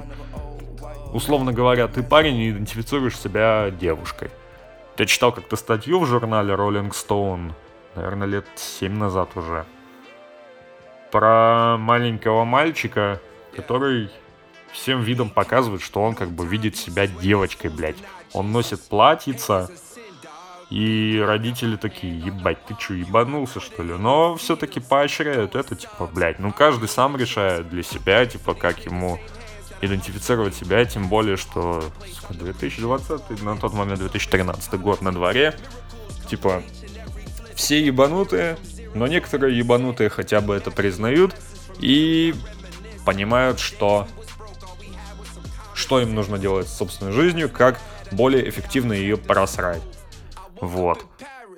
условно 1.14 1.52
говоря, 1.52 1.88
ты 1.88 2.02
парень 2.02 2.36
и 2.36 2.50
идентифицируешь 2.50 3.18
себя 3.18 3.70
девушкой. 3.70 4.30
Я 4.98 5.06
читал 5.06 5.32
как-то 5.32 5.56
статью 5.56 6.00
в 6.00 6.06
журнале 6.06 6.54
Rolling 6.54 6.90
Stone, 6.90 7.52
наверное, 7.94 8.26
лет 8.26 8.46
7 8.56 8.92
назад 8.92 9.30
уже, 9.36 9.64
про 11.10 11.76
маленького 11.78 12.44
мальчика, 12.44 13.20
который 13.56 14.10
всем 14.72 15.02
видом 15.02 15.30
показывает, 15.30 15.82
что 15.82 16.02
он 16.02 16.14
как 16.14 16.30
бы 16.30 16.44
видит 16.44 16.76
себя 16.76 17.06
девочкой, 17.06 17.70
блядь. 17.70 17.96
Он 18.32 18.50
носит 18.50 18.82
платьица, 18.82 19.70
и 20.74 21.22
родители 21.24 21.76
такие, 21.76 22.18
ебать, 22.18 22.58
ты 22.66 22.74
чё, 22.76 22.94
ебанулся, 22.94 23.60
что 23.60 23.84
ли? 23.84 23.92
Но 23.92 24.34
все-таки 24.34 24.80
поощряют 24.80 25.54
это, 25.54 25.76
типа, 25.76 26.10
блядь, 26.12 26.40
ну 26.40 26.52
каждый 26.52 26.88
сам 26.88 27.16
решает 27.16 27.68
для 27.68 27.84
себя, 27.84 28.26
типа, 28.26 28.54
как 28.54 28.84
ему 28.84 29.20
идентифицировать 29.80 30.56
себя, 30.56 30.84
тем 30.84 31.08
более, 31.08 31.36
что 31.36 31.84
2020, 32.28 33.42
на 33.44 33.56
тот 33.56 33.72
момент 33.72 34.00
2013 34.00 34.74
год 34.80 35.00
на 35.00 35.12
дворе, 35.12 35.54
типа, 36.28 36.64
все 37.54 37.80
ебанутые, 37.80 38.56
но 38.94 39.06
некоторые 39.06 39.56
ебанутые 39.56 40.08
хотя 40.08 40.40
бы 40.40 40.56
это 40.56 40.72
признают 40.72 41.36
и 41.78 42.34
понимают, 43.06 43.60
что 43.60 44.08
что 45.72 46.00
им 46.00 46.16
нужно 46.16 46.36
делать 46.36 46.66
с 46.66 46.76
собственной 46.76 47.12
жизнью, 47.12 47.48
как 47.48 47.78
более 48.10 48.48
эффективно 48.48 48.92
ее 48.92 49.16
просрать. 49.16 49.82
Вот. 50.60 51.04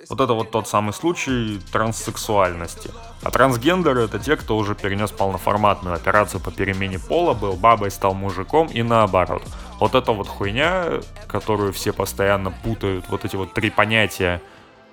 Вот 0.09 0.21
это 0.21 0.33
вот 0.33 0.51
тот 0.51 0.67
самый 0.67 0.93
случай 0.93 1.59
транссексуальности. 1.71 2.91
А 3.23 3.31
трансгендеры 3.31 4.03
это 4.03 4.19
те, 4.19 4.37
кто 4.37 4.57
уже 4.57 4.73
перенес 4.75 5.11
полноформатную 5.11 5.95
операцию 5.95 6.39
по 6.39 6.51
перемене 6.51 6.99
пола, 6.99 7.33
был 7.33 7.53
бабой, 7.53 7.91
стал 7.91 8.13
мужиком 8.13 8.67
и 8.67 8.83
наоборот. 8.83 9.43
Вот 9.79 9.95
эта 9.95 10.11
вот 10.11 10.27
хуйня, 10.27 11.01
которую 11.27 11.73
все 11.73 11.91
постоянно 11.93 12.51
путают, 12.51 13.09
вот 13.09 13.25
эти 13.25 13.35
вот 13.35 13.53
три 13.53 13.69
понятия, 13.69 14.41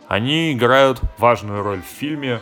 они 0.09 0.53
играют 0.53 1.01
важную 1.19 1.63
роль 1.63 1.83
в 1.83 1.99
фильме. 1.99 2.41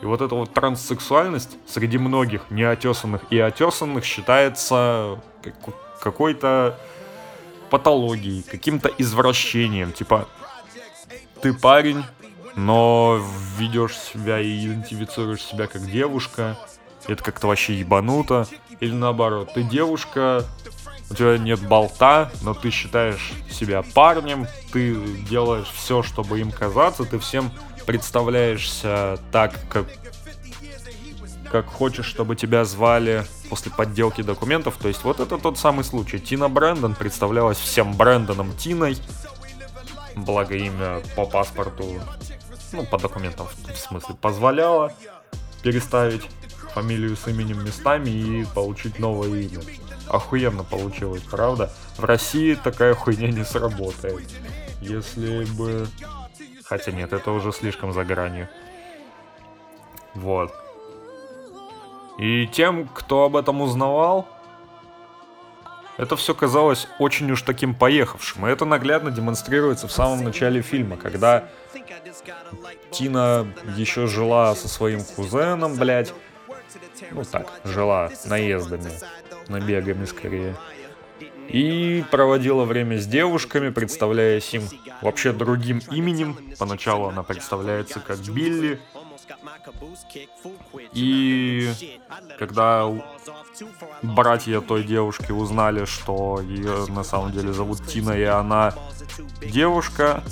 И 0.00 0.06
вот 0.06 0.20
эта 0.20 0.34
вот 0.34 0.52
транссексуальность 0.52 1.56
среди 1.66 1.98
многих 1.98 2.50
неотесанных 2.50 3.22
и 3.30 3.38
отесанных 3.38 4.04
считается 4.04 5.20
какой-то 6.00 6.78
патологией, 7.70 8.42
каким-то 8.42 8.90
извращением. 8.96 9.92
Типа, 9.92 10.28
ты 11.40 11.52
парень, 11.52 12.04
но 12.56 13.20
ведешь 13.56 13.96
себя 13.96 14.40
и 14.40 14.66
идентифицируешь 14.66 15.42
себя 15.42 15.66
как 15.66 15.90
девушка, 15.90 16.56
это 17.06 17.22
как-то 17.22 17.46
вообще 17.46 17.78
ебануто. 17.78 18.46
Или 18.80 18.92
наоборот, 18.92 19.52
ты 19.54 19.62
девушка, 19.62 20.44
у 21.10 21.14
тебя 21.14 21.38
нет 21.38 21.60
болта, 21.66 22.30
но 22.42 22.54
ты 22.54 22.70
считаешь 22.70 23.32
себя 23.50 23.82
парнем, 23.94 24.46
ты 24.72 24.94
делаешь 25.28 25.70
все, 25.74 26.02
чтобы 26.02 26.40
им 26.40 26.50
казаться, 26.50 27.04
ты 27.04 27.18
всем 27.18 27.50
представляешься 27.86 29.18
так, 29.32 29.54
как, 29.70 29.86
как 31.50 31.66
хочешь, 31.66 32.06
чтобы 32.06 32.36
тебя 32.36 32.64
звали 32.64 33.24
после 33.48 33.72
подделки 33.72 34.22
документов. 34.22 34.76
То 34.80 34.88
есть 34.88 35.02
вот 35.04 35.20
это 35.20 35.38
тот 35.38 35.58
самый 35.58 35.84
случай. 35.84 36.18
Тина 36.18 36.48
Брэндон 36.48 36.94
представлялась 36.94 37.58
всем 37.58 37.94
Брэндоном 37.94 38.54
Тиной, 38.56 38.98
благо 40.24 40.54
имя 40.54 41.02
по 41.16 41.26
паспорту, 41.26 42.00
ну, 42.72 42.84
по 42.84 42.98
документам, 42.98 43.46
в 43.46 43.76
смысле, 43.76 44.14
позволяло 44.20 44.92
переставить 45.62 46.28
фамилию 46.72 47.16
с 47.16 47.26
именем 47.26 47.64
местами 47.64 48.10
и 48.10 48.46
получить 48.54 48.98
новое 48.98 49.40
имя. 49.40 49.60
Охуенно 50.08 50.64
получилось, 50.64 51.22
правда? 51.22 51.70
В 51.96 52.04
России 52.04 52.54
такая 52.54 52.94
хуйня 52.94 53.28
не 53.28 53.44
сработает. 53.44 54.22
Если 54.80 55.44
бы... 55.56 55.88
Хотя 56.64 56.92
нет, 56.92 57.12
это 57.12 57.30
уже 57.32 57.52
слишком 57.52 57.92
за 57.92 58.04
гранью. 58.04 58.48
Вот. 60.14 60.52
И 62.18 62.46
тем, 62.48 62.88
кто 62.88 63.24
об 63.24 63.36
этом 63.36 63.60
узнавал, 63.60 64.26
это 65.98 66.16
все 66.16 66.32
казалось 66.32 66.88
очень 66.98 67.30
уж 67.30 67.42
таким 67.42 67.74
поехавшим. 67.74 68.46
И 68.46 68.50
это 68.50 68.64
наглядно 68.64 69.10
демонстрируется 69.10 69.88
в 69.88 69.92
самом 69.92 70.24
начале 70.24 70.62
фильма, 70.62 70.96
когда 70.96 71.48
Тина 72.90 73.46
еще 73.76 74.06
жила 74.06 74.54
со 74.54 74.68
своим 74.68 75.02
кузеном, 75.04 75.76
блядь. 75.76 76.14
Ну 77.10 77.24
так, 77.24 77.48
жила 77.64 78.10
наездами, 78.26 78.90
набегами 79.48 80.04
скорее. 80.04 80.54
И 81.48 82.04
проводила 82.10 82.64
время 82.64 82.98
с 82.98 83.06
девушками, 83.06 83.70
представляясь 83.70 84.54
им 84.54 84.62
вообще 85.02 85.32
другим 85.32 85.80
именем. 85.90 86.38
Поначалу 86.58 87.08
она 87.08 87.22
представляется 87.24 88.00
как 88.00 88.18
Билли, 88.18 88.78
и 90.92 91.72
когда 92.38 92.90
братья 94.02 94.60
той 94.60 94.84
девушки 94.84 95.32
узнали, 95.32 95.84
что 95.84 96.40
ее 96.40 96.86
на 96.86 97.04
самом 97.04 97.32
деле 97.32 97.52
зовут 97.52 97.84
Тина, 97.86 98.12
и 98.12 98.24
она 98.24 98.74
девушка, 99.42 100.22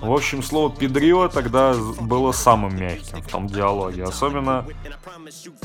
в 0.00 0.12
общем, 0.12 0.42
слово 0.42 0.74
«педрила» 0.74 1.28
тогда 1.28 1.74
было 2.00 2.32
самым 2.32 2.76
мягким 2.76 3.22
в 3.22 3.28
том 3.28 3.46
диалоге. 3.46 4.04
Особенно, 4.04 4.66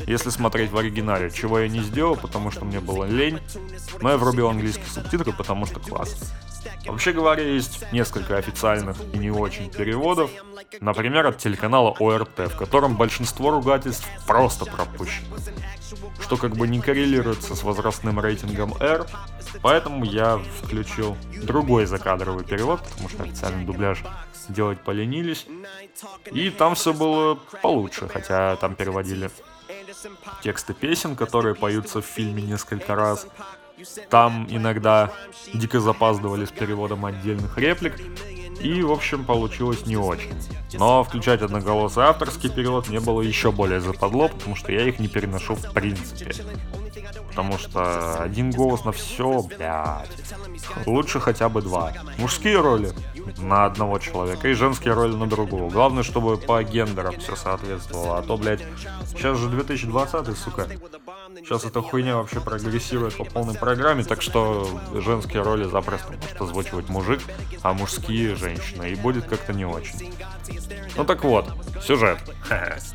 если 0.06 0.30
смотреть 0.30 0.70
в 0.70 0.78
оригинале, 0.78 1.30
чего 1.30 1.58
я 1.60 1.68
не 1.68 1.80
сделал, 1.80 2.16
потому 2.16 2.50
что 2.50 2.64
мне 2.64 2.80
было 2.80 3.04
лень. 3.04 3.38
Но 4.00 4.10
я 4.10 4.16
врубил 4.16 4.48
английские 4.48 4.86
субтитры, 4.86 5.32
потому 5.32 5.66
что 5.66 5.80
классно. 5.80 6.26
Вообще 6.86 7.12
говоря, 7.12 7.42
есть 7.42 7.84
несколько 7.92 8.36
официальных 8.36 8.96
и 9.12 9.18
не 9.18 9.30
очень 9.30 9.70
переводов. 9.70 10.30
Например, 10.80 11.26
от 11.26 11.38
телеканала 11.50 11.96
ОРТ, 11.98 12.52
в 12.52 12.56
котором 12.56 12.96
большинство 12.96 13.50
ругательств 13.50 14.06
просто 14.26 14.64
пропущено. 14.64 15.36
Что 16.20 16.36
как 16.36 16.56
бы 16.56 16.68
не 16.68 16.80
коррелируется 16.80 17.56
с 17.56 17.62
возрастным 17.64 18.20
рейтингом 18.20 18.74
R, 18.80 19.06
поэтому 19.62 20.04
я 20.04 20.40
включил 20.62 21.16
другой 21.42 21.86
закадровый 21.86 22.44
перевод, 22.44 22.80
потому 22.82 23.08
что 23.08 23.24
официальный 23.24 23.64
дубляж 23.64 24.04
делать 24.48 24.80
поленились. 24.80 25.46
И 26.30 26.50
там 26.50 26.76
все 26.76 26.92
было 26.92 27.34
получше, 27.62 28.08
хотя 28.08 28.54
там 28.56 28.76
переводили 28.76 29.30
тексты 30.42 30.72
песен, 30.72 31.16
которые 31.16 31.56
поются 31.56 32.00
в 32.00 32.04
фильме 32.04 32.42
несколько 32.42 32.94
раз. 32.94 33.26
Там 34.08 34.46
иногда 34.50 35.10
дико 35.52 35.80
запаздывали 35.80 36.44
с 36.44 36.50
переводом 36.50 37.06
отдельных 37.06 37.58
реплик, 37.58 37.96
и, 38.62 38.82
в 38.82 38.92
общем, 38.92 39.24
получилось 39.24 39.86
не 39.86 39.96
очень. 39.96 40.32
Но 40.74 41.02
включать 41.04 41.42
одноголосый 41.42 42.04
авторский 42.04 42.50
перевод 42.50 42.88
мне 42.88 43.00
было 43.00 43.22
еще 43.22 43.50
более 43.50 43.80
западло, 43.80 44.28
потому 44.28 44.56
что 44.56 44.72
я 44.72 44.88
их 44.88 44.98
не 44.98 45.08
переношу 45.08 45.54
в 45.54 45.72
принципе. 45.72 46.32
Потому 47.40 47.58
что 47.58 48.22
один 48.22 48.50
голос 48.50 48.84
на 48.84 48.92
все, 48.92 49.42
блядь. 49.42 50.10
Лучше 50.84 51.20
хотя 51.20 51.48
бы 51.48 51.62
два. 51.62 51.90
Мужские 52.18 52.60
роли 52.60 52.92
на 53.38 53.64
одного 53.64 53.98
человека 53.98 54.46
и 54.48 54.52
женские 54.52 54.92
роли 54.92 55.14
на 55.14 55.26
другого. 55.26 55.70
Главное, 55.70 56.02
чтобы 56.02 56.36
по 56.36 56.62
гендерам 56.62 57.18
все 57.18 57.36
соответствовало. 57.36 58.18
А 58.18 58.22
то, 58.22 58.36
блядь, 58.36 58.60
сейчас 59.08 59.38
же 59.38 59.48
2020, 59.48 60.36
сука. 60.36 60.66
Сейчас 61.36 61.64
эта 61.64 61.80
хуйня 61.80 62.16
вообще 62.16 62.40
прогрессирует 62.40 63.16
по 63.16 63.24
полной 63.24 63.54
программе, 63.54 64.04
так 64.04 64.20
что 64.20 64.68
женские 64.92 65.40
роли 65.40 65.64
запросто 65.64 66.12
может 66.12 66.42
озвучивать 66.42 66.90
мужик, 66.90 67.22
а 67.62 67.72
мужские 67.72 68.34
женщина. 68.34 68.82
И 68.82 68.96
будет 68.96 69.24
как-то 69.24 69.54
не 69.54 69.64
очень. 69.64 70.12
Ну 70.94 71.06
так 71.06 71.24
вот, 71.24 71.46
сюжет. 71.82 72.18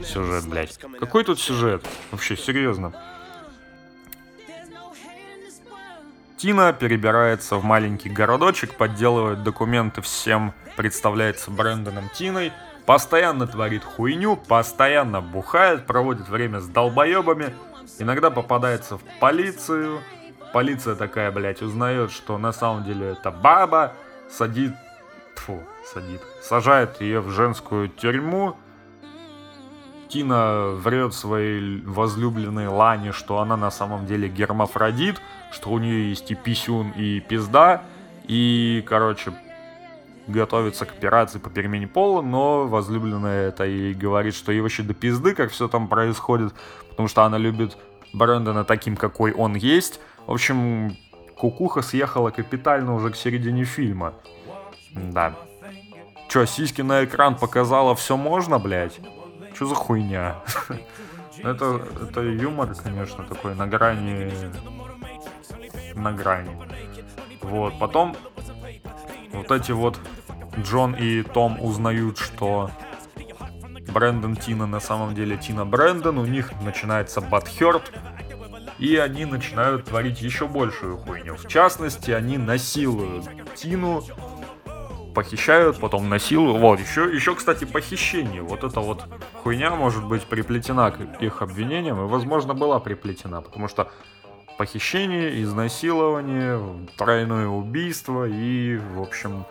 Сюжет, 0.04 0.46
блядь. 0.48 0.78
Какой 1.00 1.24
тут 1.24 1.40
сюжет? 1.40 1.84
Вообще, 2.12 2.38
серьезно. 2.38 2.94
Тина 6.46 6.74
перебирается 6.74 7.56
в 7.56 7.64
маленький 7.64 8.08
городочек, 8.08 8.76
подделывает 8.76 9.42
документы 9.42 10.04
всем, 10.04 10.54
представляется 10.76 11.50
Брэндоном 11.50 12.08
Тиной, 12.10 12.54
постоянно 12.86 13.48
творит 13.48 13.84
хуйню, 13.84 14.38
постоянно 14.38 15.22
бухает, 15.22 15.88
проводит 15.88 16.30
время 16.30 16.60
с 16.60 16.68
долбоебами, 16.68 17.56
иногда 17.98 18.30
попадается 18.30 19.00
в 19.00 19.02
полицию, 19.20 20.02
полиция 20.54 20.94
такая, 20.94 21.32
блядь, 21.32 21.64
узнает, 21.64 22.12
что 22.12 22.38
на 22.38 22.54
самом 22.54 22.84
деле 22.84 23.14
это 23.14 23.32
баба, 23.32 23.94
садит, 24.30 24.76
фу, 25.34 25.64
садит, 25.92 26.22
сажает 26.44 27.02
ее 27.02 27.22
в 27.22 27.32
женскую 27.32 27.90
тюрьму, 27.90 28.56
Тина 30.16 30.70
врет 30.70 31.14
своей 31.14 31.82
возлюбленной 31.82 32.68
Лане, 32.68 33.12
что 33.12 33.40
она 33.40 33.58
на 33.58 33.70
самом 33.70 34.06
деле 34.06 34.30
гермафродит, 34.30 35.22
что 35.52 35.72
у 35.72 35.78
нее 35.78 36.08
есть 36.12 36.32
и 36.32 36.36
писюн, 36.36 36.92
и 36.92 37.20
пизда, 37.20 37.82
и, 38.24 38.82
короче, 38.88 39.34
готовится 40.28 40.86
к 40.86 40.92
операции 40.92 41.38
по 41.38 41.50
перемене 41.50 41.88
пола, 41.90 42.22
но 42.22 42.66
возлюбленная 42.66 43.50
это 43.50 43.66
и 43.66 43.94
говорит, 43.94 44.36
что 44.36 44.54
ей 44.54 44.62
вообще 44.62 44.84
до 44.84 44.94
пизды, 44.94 45.36
как 45.36 45.52
все 45.52 45.68
там 45.68 45.90
происходит, 45.90 46.54
потому 46.90 47.10
что 47.10 47.24
она 47.24 47.38
любит 47.38 47.78
Брэндона 48.14 48.64
таким, 48.64 48.96
какой 48.96 49.34
он 49.34 49.56
есть. 49.56 50.00
В 50.28 50.32
общем, 50.32 50.96
кукуха 51.36 51.82
съехала 51.82 52.30
капитально 52.30 52.96
уже 52.96 53.10
к 53.10 53.18
середине 53.18 53.66
фильма. 53.66 54.14
Да. 54.94 55.36
Че, 56.30 56.48
сиськи 56.48 56.82
на 56.82 57.04
экран 57.04 57.36
показала 57.36 57.96
все 57.96 58.16
можно, 58.16 58.60
блядь? 58.60 58.98
Что 59.56 59.68
за 59.68 59.76
хуйня? 59.76 60.36
это, 61.38 61.82
это 62.04 62.22
юмор, 62.22 62.76
конечно, 62.76 63.24
такой 63.24 63.56
на 63.56 63.68
грани... 63.68 64.34
На 65.96 66.12
грани. 66.12 66.52
Вот, 67.42 67.80
потом 67.80 68.18
вот 69.32 69.52
эти 69.52 69.72
вот 69.72 69.98
Джон 70.60 70.94
и 70.94 71.24
Том 71.24 71.62
узнают, 71.62 72.18
что 72.18 72.70
Брэндон 73.94 74.36
Тина 74.36 74.66
на 74.68 74.82
самом 74.82 75.16
деле 75.16 75.38
Тина 75.38 75.66
Брэндон, 75.66 76.18
у 76.18 76.26
них 76.26 76.52
начинается 76.62 77.22
Батхерт, 77.22 77.94
и 78.78 78.98
они 78.98 79.24
начинают 79.24 79.86
творить 79.86 80.22
еще 80.22 80.48
большую 80.48 80.98
хуйню. 80.98 81.38
В 81.38 81.48
частности, 81.48 82.12
они 82.12 82.38
насилуют 82.38 83.26
Тину, 83.56 84.04
похищают, 85.16 85.80
потом 85.80 86.10
насилуют. 86.10 86.62
Вот, 86.62 86.80
еще, 86.80 87.06
еще, 87.06 87.34
кстати, 87.34 87.66
похищение. 87.66 88.44
Вот 88.44 88.64
эта 88.64 88.82
вот 88.82 89.04
хуйня 89.42 89.72
может 89.72 90.04
быть 90.04 90.24
приплетена 90.24 90.92
к 90.92 91.22
их 91.24 91.42
обвинениям, 91.42 92.00
и, 92.00 92.08
возможно, 92.08 92.54
была 92.54 92.80
приплетена, 92.80 93.42
потому 93.42 93.68
что 93.68 93.90
похищение, 94.58 95.42
изнасилование, 95.42 96.62
тройное 96.98 97.48
убийство 97.48 98.28
и, 98.28 98.78
в 98.78 99.02
общем, 99.02 99.46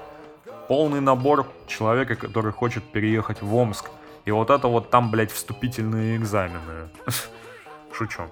полный 0.69 1.01
набор 1.01 1.47
человека, 1.67 2.15
который 2.15 2.53
хочет 2.53 2.85
переехать 2.85 3.43
в 3.43 3.55
Омск. 3.55 3.91
И 4.27 4.31
вот 4.31 4.51
это 4.51 4.69
вот 4.69 4.91
там, 4.91 5.11
блядь, 5.11 5.33
вступительные 5.33 6.17
экзамены. 6.17 6.89
Шучу. 7.93 8.23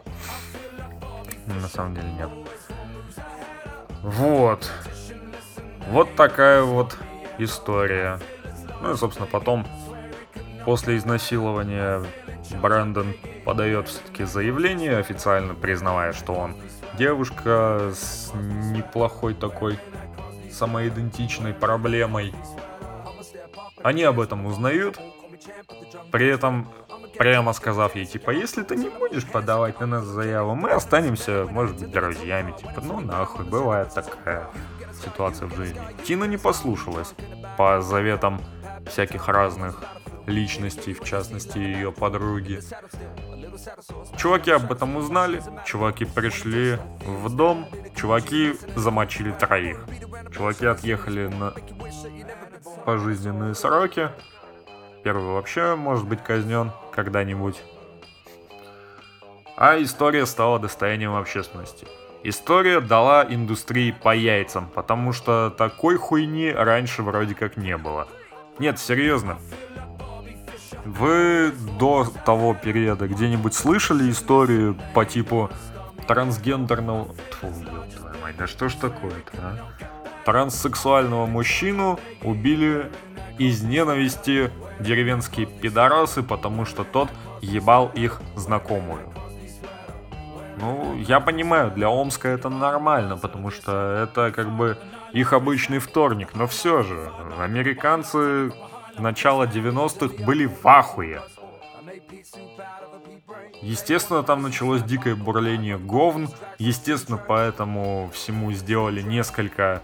На 1.46 1.68
самом 1.68 1.94
деле 1.94 2.08
нет. 2.12 2.30
Вот. 4.02 4.70
Вот 5.88 6.14
такая 6.14 6.62
вот 6.62 6.96
история. 7.44 8.20
Ну 8.80 8.92
и, 8.92 8.96
собственно, 8.96 9.26
потом, 9.26 9.66
после 10.64 10.96
изнасилования, 10.96 12.02
Брэндон 12.60 13.14
подает 13.44 13.88
все-таки 13.88 14.24
заявление, 14.24 14.98
официально 14.98 15.54
признавая, 15.54 16.12
что 16.12 16.34
он 16.34 16.56
девушка 16.98 17.92
с 17.94 18.32
неплохой 18.34 19.34
такой 19.34 19.78
самоидентичной 20.50 21.54
проблемой. 21.54 22.34
Они 23.82 24.02
об 24.04 24.20
этом 24.20 24.46
узнают, 24.46 24.98
при 26.10 26.28
этом 26.28 26.68
прямо 27.18 27.52
сказав 27.52 27.96
ей, 27.96 28.06
типа, 28.06 28.30
если 28.30 28.62
ты 28.62 28.76
не 28.76 28.88
будешь 28.88 29.26
подавать 29.26 29.80
на 29.80 29.86
нас 29.86 30.04
заяву, 30.04 30.54
мы 30.54 30.70
останемся, 30.70 31.46
может 31.50 31.78
быть, 31.78 31.90
друзьями. 31.90 32.52
Типа, 32.52 32.80
ну 32.82 33.00
нахуй, 33.00 33.44
бывает 33.44 33.92
такая 33.94 34.48
ситуация 35.04 35.48
в 35.48 35.56
жизни. 35.56 35.80
Тина 36.04 36.24
не 36.24 36.36
послушалась 36.36 37.14
по 37.56 37.80
заветам 37.82 38.40
всяких 38.86 39.28
разных 39.28 39.82
личностей, 40.26 40.94
в 40.94 41.04
частности 41.04 41.58
ее 41.58 41.92
подруги. 41.92 42.60
Чуваки 44.16 44.50
об 44.50 44.70
этом 44.72 44.96
узнали, 44.96 45.42
чуваки 45.66 46.04
пришли 46.04 46.78
в 47.04 47.34
дом, 47.34 47.66
чуваки 47.94 48.54
замочили 48.76 49.32
троих. 49.32 49.84
Чуваки 50.34 50.66
отъехали 50.66 51.26
на 51.26 51.52
пожизненные 52.84 53.54
сроки. 53.54 54.10
Первый 55.02 55.34
вообще 55.34 55.74
может 55.74 56.06
быть 56.06 56.22
казнен 56.22 56.70
когда-нибудь. 56.92 57.60
А 59.56 59.80
история 59.82 60.26
стала 60.26 60.58
достоянием 60.58 61.14
общественности. 61.14 61.86
История 62.24 62.80
дала 62.80 63.26
индустрии 63.28 63.90
по 63.90 64.14
яйцам, 64.14 64.68
потому 64.74 65.12
что 65.12 65.50
такой 65.50 65.96
хуйни 65.96 66.50
раньше 66.50 67.02
вроде 67.02 67.34
как 67.34 67.56
не 67.56 67.76
было. 67.76 68.06
Нет, 68.58 68.78
серьезно. 68.78 69.38
Вы 70.84 71.52
до 71.78 72.06
того 72.24 72.54
периода 72.54 73.08
где-нибудь 73.08 73.54
слышали 73.54 74.10
историю 74.10 74.76
по 74.94 75.04
типу 75.04 75.50
трансгендерного... 76.06 77.14
Тьфу, 77.30 77.52
твою 77.96 78.16
мать, 78.22 78.36
да 78.36 78.46
что 78.46 78.68
ж 78.68 78.74
такое-то, 78.74 79.32
а? 79.38 79.58
Транссексуального 80.24 81.26
мужчину 81.26 81.98
убили 82.22 82.90
из 83.38 83.62
ненависти 83.62 84.50
деревенские 84.82 85.46
пидорасы, 85.46 86.22
потому 86.22 86.64
что 86.64 86.84
тот 86.84 87.08
ебал 87.40 87.90
их 87.94 88.20
знакомую. 88.36 89.12
Ну, 90.58 90.96
я 90.96 91.20
понимаю, 91.20 91.70
для 91.70 91.88
Омска 91.88 92.28
это 92.28 92.48
нормально, 92.48 93.16
потому 93.16 93.50
что 93.50 93.72
это 94.02 94.30
как 94.30 94.50
бы 94.50 94.78
их 95.12 95.32
обычный 95.32 95.78
вторник. 95.78 96.30
Но 96.34 96.46
все 96.46 96.82
же, 96.82 97.10
американцы 97.38 98.52
начала 98.98 99.46
90-х 99.46 100.24
были 100.24 100.46
в 100.46 100.66
ахуе. 100.66 101.22
Естественно, 103.60 104.22
там 104.22 104.42
началось 104.42 104.82
дикое 104.82 105.14
бурление 105.14 105.78
говн. 105.78 106.28
Естественно, 106.58 107.18
поэтому 107.18 108.10
всему 108.12 108.52
сделали 108.52 109.02
несколько 109.02 109.82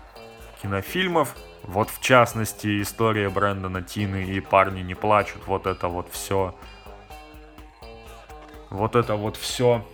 кинофильмов. 0.62 1.34
Вот 1.68 1.90
в 1.90 2.00
частности, 2.00 2.80
история 2.80 3.28
Брэндона 3.28 3.82
Тины 3.82 4.24
и 4.24 4.40
парни 4.40 4.80
не 4.80 4.94
плачут. 4.94 5.46
Вот 5.46 5.66
это 5.66 5.88
вот 5.88 6.08
все. 6.10 6.54
Вот 8.70 8.96
это 8.96 9.16
вот 9.16 9.36
все 9.36 9.84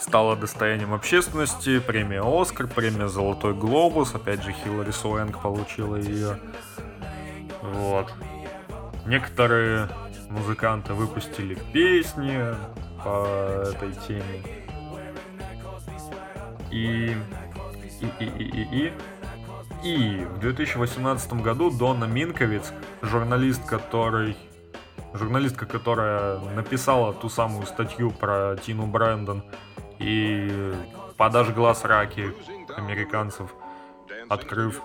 стала 0.00 0.34
достоянием 0.34 0.92
общественности. 0.92 1.78
Премия 1.78 2.22
Оскар, 2.24 2.66
премия 2.66 3.06
Золотой 3.06 3.54
Глобус. 3.54 4.12
Опять 4.12 4.42
же, 4.42 4.50
Хиллари 4.50 4.90
Суэнг 4.90 5.40
получила 5.40 5.94
ее. 5.94 6.40
Вот. 7.62 8.12
Некоторые 9.06 9.88
музыканты 10.28 10.92
выпустили 10.92 11.54
песни 11.72 12.36
по 13.04 13.62
этой 13.62 13.92
теме. 14.08 14.42
И... 16.72 17.16
И, 18.00 18.06
и, 18.18 18.24
и, 18.24 18.44
и, 18.44 18.86
и. 18.86 18.92
И 19.82 20.26
в 20.34 20.38
2018 20.40 21.32
году 21.34 21.70
Дона 21.70 22.04
Минковиц, 22.04 22.72
журналист, 23.02 23.64
который 23.64 24.36
журналистка, 25.14 25.66
которая 25.66 26.38
написала 26.54 27.12
ту 27.12 27.28
самую 27.28 27.66
статью 27.66 28.10
про 28.10 28.56
Тину 28.56 28.86
Брэндон 28.86 29.42
и 29.98 30.72
подожгла 31.16 31.74
раки 31.82 32.32
американцев, 32.76 33.54
открыв 34.28 34.82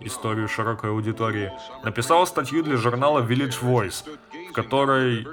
историю 0.00 0.48
широкой 0.48 0.90
аудитории, 0.90 1.52
написала 1.84 2.24
статью 2.24 2.62
для 2.62 2.76
журнала 2.76 3.20
Village 3.20 3.62
Voice, 3.62 4.18
в 4.50 4.52
которой 4.52 5.26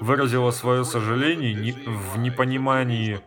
выразила 0.00 0.50
свое 0.50 0.84
сожаление 0.84 1.74
в 1.86 2.18
непонимании 2.18 3.20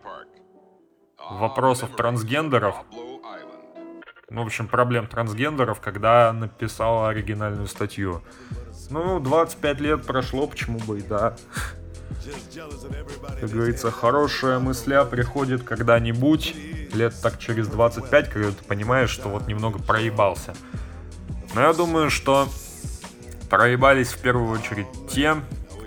вопросов 1.30 1.96
трансгендеров, 1.96 2.76
в 4.30 4.40
общем, 4.40 4.68
проблем 4.68 5.08
трансгендеров, 5.08 5.80
когда 5.80 6.32
написала 6.34 7.10
оригинальную 7.10 7.68
статью. 7.68 8.22
Ну, 8.90 9.20
25 9.20 9.80
лет 9.82 10.06
прошло, 10.06 10.48
почему 10.48 10.80
бы 10.80 11.00
и 11.00 11.02
да. 11.02 11.36
Как 13.40 13.50
говорится, 13.50 13.92
хорошая 13.92 14.60
мысля 14.60 15.04
приходит 15.06 15.64
когда-нибудь, 15.64 16.56
лет 16.94 17.14
так 17.22 17.40
через 17.40 17.68
25, 17.68 18.30
когда 18.30 18.52
ты 18.52 18.64
понимаешь, 18.64 19.10
что 19.10 19.30
вот 19.30 19.48
немного 19.48 19.80
проебался. 19.80 20.54
Но 21.56 21.62
я 21.62 21.74
думаю, 21.74 22.10
что 22.10 22.48
проебались 23.50 24.10
в 24.10 24.22
первую 24.22 24.52
очередь 24.52 24.88
те, 25.10 25.38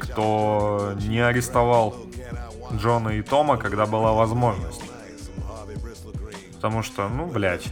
кто 0.00 0.94
не 1.00 1.20
арестовал 1.20 1.96
Джона 2.72 3.10
и 3.10 3.22
Тома, 3.22 3.56
когда 3.56 3.86
была 3.86 4.12
возможность. 4.12 4.82
Потому 6.54 6.82
что, 6.82 7.08
ну, 7.08 7.26
блядь. 7.26 7.68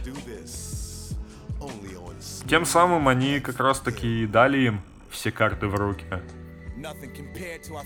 Тем 2.51 2.65
самым 2.65 3.07
они 3.07 3.39
как 3.39 3.61
раз 3.61 3.79
таки 3.79 4.27
дали 4.27 4.57
им 4.57 4.81
все 5.09 5.31
карты 5.31 5.67
в 5.67 5.75
руки. 5.75 6.03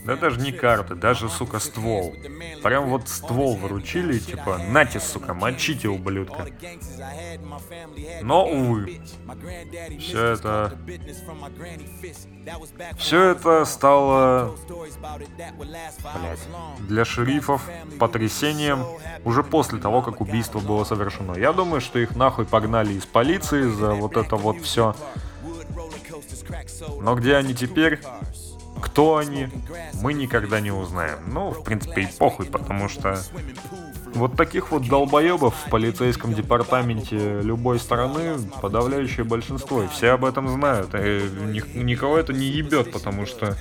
Да 0.06 0.16
даже 0.16 0.40
не 0.40 0.52
карты, 0.52 0.96
даже, 0.96 1.30
сука, 1.30 1.60
ствол. 1.60 2.16
Прям 2.64 2.90
вот 2.90 3.08
ствол 3.08 3.56
выручили, 3.56 4.20
типа, 4.20 4.58
нате, 4.58 5.00
сука, 5.00 5.34
мочите, 5.34 5.88
ублюдка. 5.88 6.48
Но, 8.22 8.46
увы, 8.46 9.02
все 10.00 10.26
это... 10.26 10.78
Все 12.98 13.32
это 13.32 13.66
стало, 13.66 14.56
блять, 16.14 16.40
для 16.80 17.04
шерифов 17.04 17.68
потрясением 18.00 18.86
уже 19.24 19.44
после 19.44 19.80
того, 19.80 20.04
как 20.04 20.22
убийство 20.22 20.60
было 20.60 20.84
совершено. 20.84 21.38
Я 21.38 21.54
думаю, 21.54 21.82
что 21.82 21.98
их 21.98 22.16
нахуй 22.16 22.46
погнали 22.46 22.94
из 22.94 23.06
полиции 23.06 23.64
за 23.64 23.94
вот 23.94 24.16
это 24.18 24.36
вот 24.36 24.62
все. 24.62 24.96
Но 27.02 27.16
где 27.16 27.36
они 27.36 27.54
теперь? 27.56 28.00
Кто 28.82 29.18
они, 29.18 29.50
мы 30.02 30.14
никогда 30.14 30.60
не 30.60 30.72
узнаем. 30.72 31.20
Ну, 31.28 31.52
в 31.52 31.64
принципе, 31.64 32.04
и 32.04 32.08
похуй, 32.08 32.46
потому 32.46 32.90
что 32.90 33.20
вот 34.14 34.38
таких 34.38 34.72
вот 34.72 34.88
долбоебов 34.88 35.54
в 35.56 35.70
полицейском 35.70 36.34
департаменте 36.34 37.42
любой 37.42 37.80
страны 37.80 38.38
подавляющее 38.62 39.26
большинство. 39.26 39.84
И 39.84 39.88
все 39.88 40.12
об 40.12 40.24
этом 40.24 40.48
знают. 40.48 40.94
И 40.94 41.30
никого 41.76 42.18
это 42.18 42.32
не 42.32 42.46
ебет, 42.46 42.92
потому 42.92 43.26
что 43.26 43.58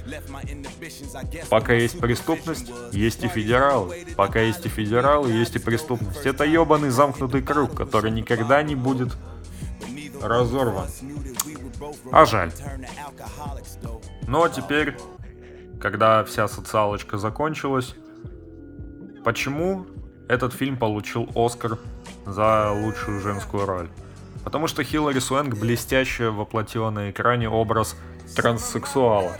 пока 1.50 1.72
есть 1.74 1.98
преступность, 1.98 2.70
есть 2.92 3.24
и 3.24 3.28
федералы. 3.28 4.06
Пока 4.16 4.40
есть 4.40 4.64
и 4.66 4.68
федералы, 4.68 5.30
есть 5.30 5.56
и 5.56 5.58
преступность. 5.58 6.24
Это 6.24 6.44
ебаный 6.44 6.90
замкнутый 6.90 7.42
круг, 7.42 7.74
который 7.74 8.10
никогда 8.10 8.62
не 8.62 8.76
будет 8.76 9.16
разорван. 10.22 10.86
А 12.12 12.24
жаль. 12.24 12.52
Ну 14.26 14.42
а 14.42 14.48
теперь 14.48 14.96
когда 15.84 16.24
вся 16.24 16.48
социалочка 16.48 17.18
закончилась. 17.18 17.94
Почему 19.22 19.86
этот 20.28 20.54
фильм 20.54 20.78
получил 20.78 21.28
Оскар 21.34 21.78
за 22.24 22.70
лучшую 22.72 23.20
женскую 23.20 23.66
роль? 23.66 23.90
Потому 24.44 24.66
что 24.66 24.82
Хиллари 24.82 25.18
Суэнг 25.18 25.54
блестяще 25.54 26.30
воплотила 26.30 26.88
на 26.88 27.10
экране 27.10 27.50
образ 27.50 27.96
транссексуала. 28.34 29.32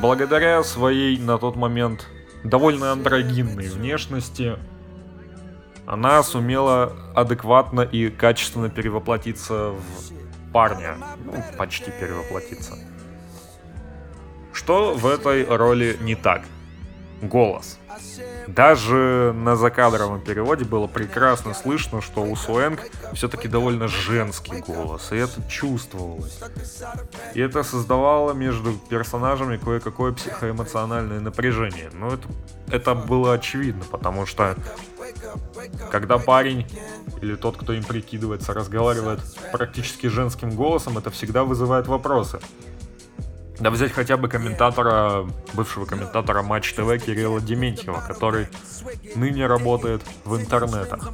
Благодаря 0.00 0.62
своей 0.62 1.18
на 1.18 1.36
тот 1.36 1.56
момент 1.56 2.06
довольно 2.42 2.92
андрогинной 2.92 3.68
внешности, 3.68 4.56
она 5.86 6.22
сумела 6.22 6.94
адекватно 7.14 7.82
и 7.82 8.08
качественно 8.08 8.70
перевоплотиться 8.70 9.72
в 9.72 10.52
парня. 10.54 10.96
Ну, 11.22 11.34
почти 11.58 11.90
перевоплотиться. 11.90 12.78
Что 14.66 14.94
в 14.94 15.06
этой 15.06 15.44
роли 15.44 15.96
не 16.00 16.16
так? 16.16 16.42
Голос. 17.22 17.78
Даже 18.48 19.32
на 19.32 19.54
закадровом 19.54 20.20
переводе 20.20 20.64
было 20.64 20.88
прекрасно 20.88 21.54
слышно, 21.54 22.02
что 22.02 22.24
у 22.24 22.34
Суэнг 22.34 22.80
все-таки 23.12 23.46
довольно 23.46 23.86
женский 23.86 24.56
голос, 24.56 25.12
и 25.12 25.16
это 25.18 25.40
чувствовалось. 25.48 26.40
И 27.34 27.40
это 27.40 27.62
создавало 27.62 28.32
между 28.32 28.72
персонажами 28.72 29.56
кое-какое 29.56 30.10
психоэмоциональное 30.10 31.20
напряжение. 31.20 31.88
Но 31.92 32.14
это, 32.14 32.26
это 32.68 32.94
было 32.96 33.34
очевидно, 33.34 33.84
потому 33.88 34.26
что 34.26 34.56
когда 35.92 36.18
парень 36.18 36.66
или 37.22 37.36
тот, 37.36 37.56
кто 37.56 37.72
им 37.72 37.84
прикидывается, 37.84 38.52
разговаривает 38.52 39.20
практически 39.52 40.08
женским 40.08 40.50
голосом, 40.50 40.98
это 40.98 41.12
всегда 41.12 41.44
вызывает 41.44 41.86
вопросы. 41.86 42.40
Да 43.58 43.70
взять 43.70 43.92
хотя 43.92 44.16
бы 44.16 44.28
комментатора, 44.28 45.26
бывшего 45.54 45.86
комментатора 45.86 46.42
Матч 46.42 46.74
ТВ 46.74 47.04
Кирилла 47.04 47.40
Дементьева, 47.40 48.02
который 48.06 48.48
ныне 49.14 49.46
работает 49.46 50.02
в 50.24 50.36
интернетах. 50.36 51.08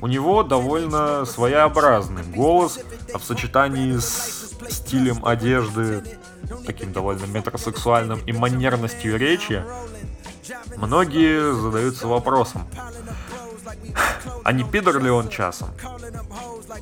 У 0.00 0.06
него 0.06 0.42
довольно 0.42 1.24
своеобразный 1.26 2.22
голос, 2.22 2.80
а 3.12 3.18
в 3.18 3.24
сочетании 3.24 3.98
с 3.98 4.54
стилем 4.70 5.24
одежды, 5.24 6.02
таким 6.66 6.92
довольно 6.92 7.26
метросексуальным 7.26 8.20
и 8.24 8.32
манерностью 8.32 9.18
речи, 9.18 9.62
многие 10.76 11.54
задаются 11.54 12.06
вопросом, 12.08 12.66
а 14.44 14.52
не 14.52 14.64
пидор 14.64 15.02
ли 15.02 15.10
он 15.10 15.28
часом? 15.28 15.68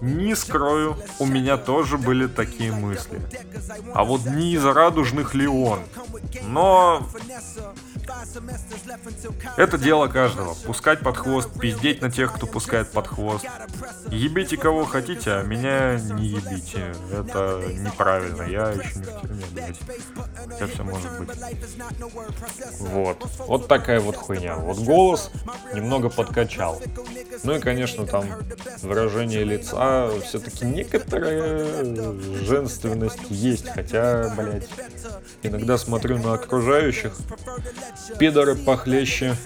Не 0.01 0.35
скрою, 0.35 0.96
у 1.18 1.27
меня 1.27 1.57
тоже 1.57 1.99
были 1.99 2.27
такие 2.27 2.73
мысли. 2.73 3.20
А 3.94 4.05
вот 4.05 4.25
не 4.25 4.53
из 4.53 4.64
радужных 4.64 5.35
ли 5.35 5.46
он? 5.46 5.81
Но 6.42 7.07
это 9.57 9.79
дело 9.79 10.09
каждого. 10.09 10.55
Пускать 10.55 11.01
под 11.01 11.16
хвост, 11.16 11.49
пиздеть 11.61 12.01
на 12.01 12.11
тех, 12.11 12.33
кто 12.35 12.46
пускает 12.46 12.90
под 12.90 13.07
хвост. 13.07 13.44
Ебите 14.09 14.57
кого 14.57 14.85
хотите, 14.85 15.33
а 15.33 15.42
меня 15.42 15.99
не 15.99 16.27
ебите. 16.27 16.94
Это 17.12 17.62
неправильно. 17.73 18.42
Я 18.42 18.70
еще 18.70 18.99
не 18.99 19.05
в 19.05 19.20
тюрьме, 19.20 19.44
блядь. 19.53 19.79
Хотя 20.49 20.66
все 20.66 20.85
может 20.85 21.18
быть. 21.18 21.31
Вот. 22.81 23.27
Вот 23.38 23.68
такая 23.68 24.01
вот 24.01 24.16
хуйня. 24.16 24.57
Вот 24.57 24.79
голос 24.79 25.31
немного 25.75 26.09
подкачал. 26.09 26.81
Ну 27.42 27.57
и, 27.57 27.61
конечно, 27.61 28.07
там 28.07 28.27
выражение 28.83 29.44
лица 29.44 30.11
все-таки 30.25 30.64
некоторая 30.64 31.85
женственность 32.42 33.31
есть. 33.31 33.68
Хотя, 33.68 34.35
блядь, 34.37 34.68
иногда 35.42 35.79
смотрю 35.79 36.18
на 36.18 36.35
окружающих. 36.35 37.14
Пидоры 38.19 38.57
похлеще, 38.57 39.37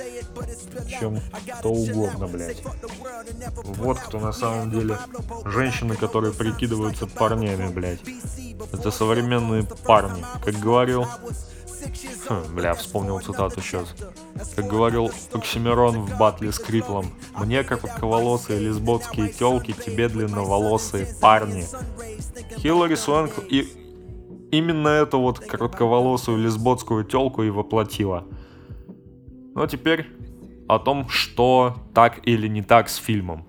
чем 0.98 1.20
кто 1.58 1.70
угодно, 1.70 2.26
блядь. 2.26 2.62
Вот 3.64 3.98
кто 3.98 4.18
на 4.18 4.32
самом 4.32 4.70
деле 4.70 4.98
женщины, 5.44 5.96
которые 5.96 6.32
прикидываются 6.32 7.06
парнями, 7.06 7.72
блядь. 7.72 8.00
Это 8.72 8.90
современные 8.90 9.64
парни. 9.84 10.24
Как 10.44 10.54
говорил... 10.58 11.06
Хм, 12.28 12.54
бля, 12.54 12.72
вспомнил 12.72 13.20
цитату 13.20 13.60
сейчас. 13.60 13.94
Как 14.56 14.66
говорил 14.66 15.10
Оксимирон 15.32 16.06
в 16.06 16.16
батле 16.16 16.50
с 16.50 16.58
Криплом. 16.58 17.12
Мне 17.36 17.62
коротковолосые 17.62 18.58
лесботские 18.58 19.28
телки, 19.28 19.72
тебе 19.72 20.08
длинноволосые 20.08 21.06
парни. 21.20 21.66
Хиллари 22.58 22.94
Суэнг 22.94 23.32
и 23.50 23.68
именно 24.50 24.88
эту 24.88 25.20
вот 25.20 25.40
коротковолосую 25.40 26.38
лесботскую 26.38 27.04
телку 27.04 27.42
и 27.42 27.50
воплотила. 27.50 28.24
Ну 29.54 29.62
а 29.62 29.68
теперь 29.68 30.08
о 30.68 30.78
том, 30.78 31.08
что 31.08 31.76
так 31.94 32.26
или 32.26 32.48
не 32.48 32.62
так 32.62 32.88
с 32.88 32.96
фильмом. 32.96 33.46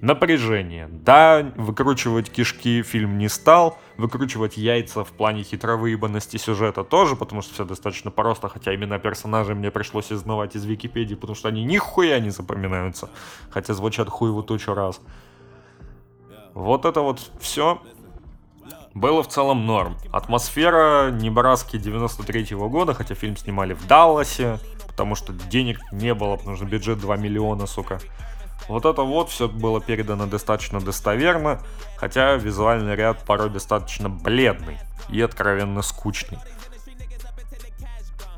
Напряжение. 0.00 0.86
Да, 0.88 1.52
выкручивать 1.56 2.30
кишки 2.30 2.82
фильм 2.82 3.18
не 3.18 3.28
стал, 3.28 3.78
выкручивать 3.96 4.56
яйца 4.56 5.02
в 5.02 5.10
плане 5.10 5.42
хитровыебанности 5.42 6.36
сюжета 6.36 6.84
тоже, 6.84 7.16
потому 7.16 7.42
что 7.42 7.54
все 7.54 7.64
достаточно 7.64 8.12
просто, 8.12 8.48
хотя 8.48 8.72
имена 8.72 9.00
персонажей 9.00 9.56
мне 9.56 9.72
пришлось 9.72 10.12
узнавать 10.12 10.54
из 10.54 10.64
Википедии, 10.64 11.16
потому 11.16 11.34
что 11.34 11.48
они 11.48 11.64
нихуя 11.64 12.20
не 12.20 12.30
запоминаются, 12.30 13.10
хотя 13.50 13.74
звучат 13.74 14.08
хуеву 14.08 14.44
тучу 14.44 14.72
раз. 14.72 15.00
Вот 16.54 16.84
это 16.84 17.00
вот 17.00 17.20
все 17.40 17.82
было 18.94 19.24
в 19.24 19.28
целом 19.28 19.66
норм. 19.66 19.96
Атмосфера 20.12 21.10
Небраски 21.10 21.76
93 21.76 22.54
-го 22.54 22.68
года, 22.68 22.94
хотя 22.94 23.16
фильм 23.16 23.36
снимали 23.36 23.74
в 23.74 23.84
Далласе, 23.88 24.60
потому 24.98 25.14
что 25.14 25.32
денег 25.32 25.80
не 25.92 26.12
было, 26.12 26.34
потому 26.34 26.56
что 26.56 26.64
бюджет 26.64 26.98
2 26.98 27.16
миллиона, 27.18 27.68
сука. 27.68 28.00
Вот 28.66 28.84
это 28.84 29.02
вот 29.02 29.30
все 29.30 29.48
было 29.48 29.80
передано 29.80 30.26
достаточно 30.26 30.80
достоверно, 30.80 31.62
хотя 31.96 32.34
визуальный 32.34 32.96
ряд 32.96 33.22
порой 33.24 33.48
достаточно 33.48 34.08
бледный 34.08 34.76
и 35.08 35.20
откровенно 35.20 35.82
скучный. 35.82 36.40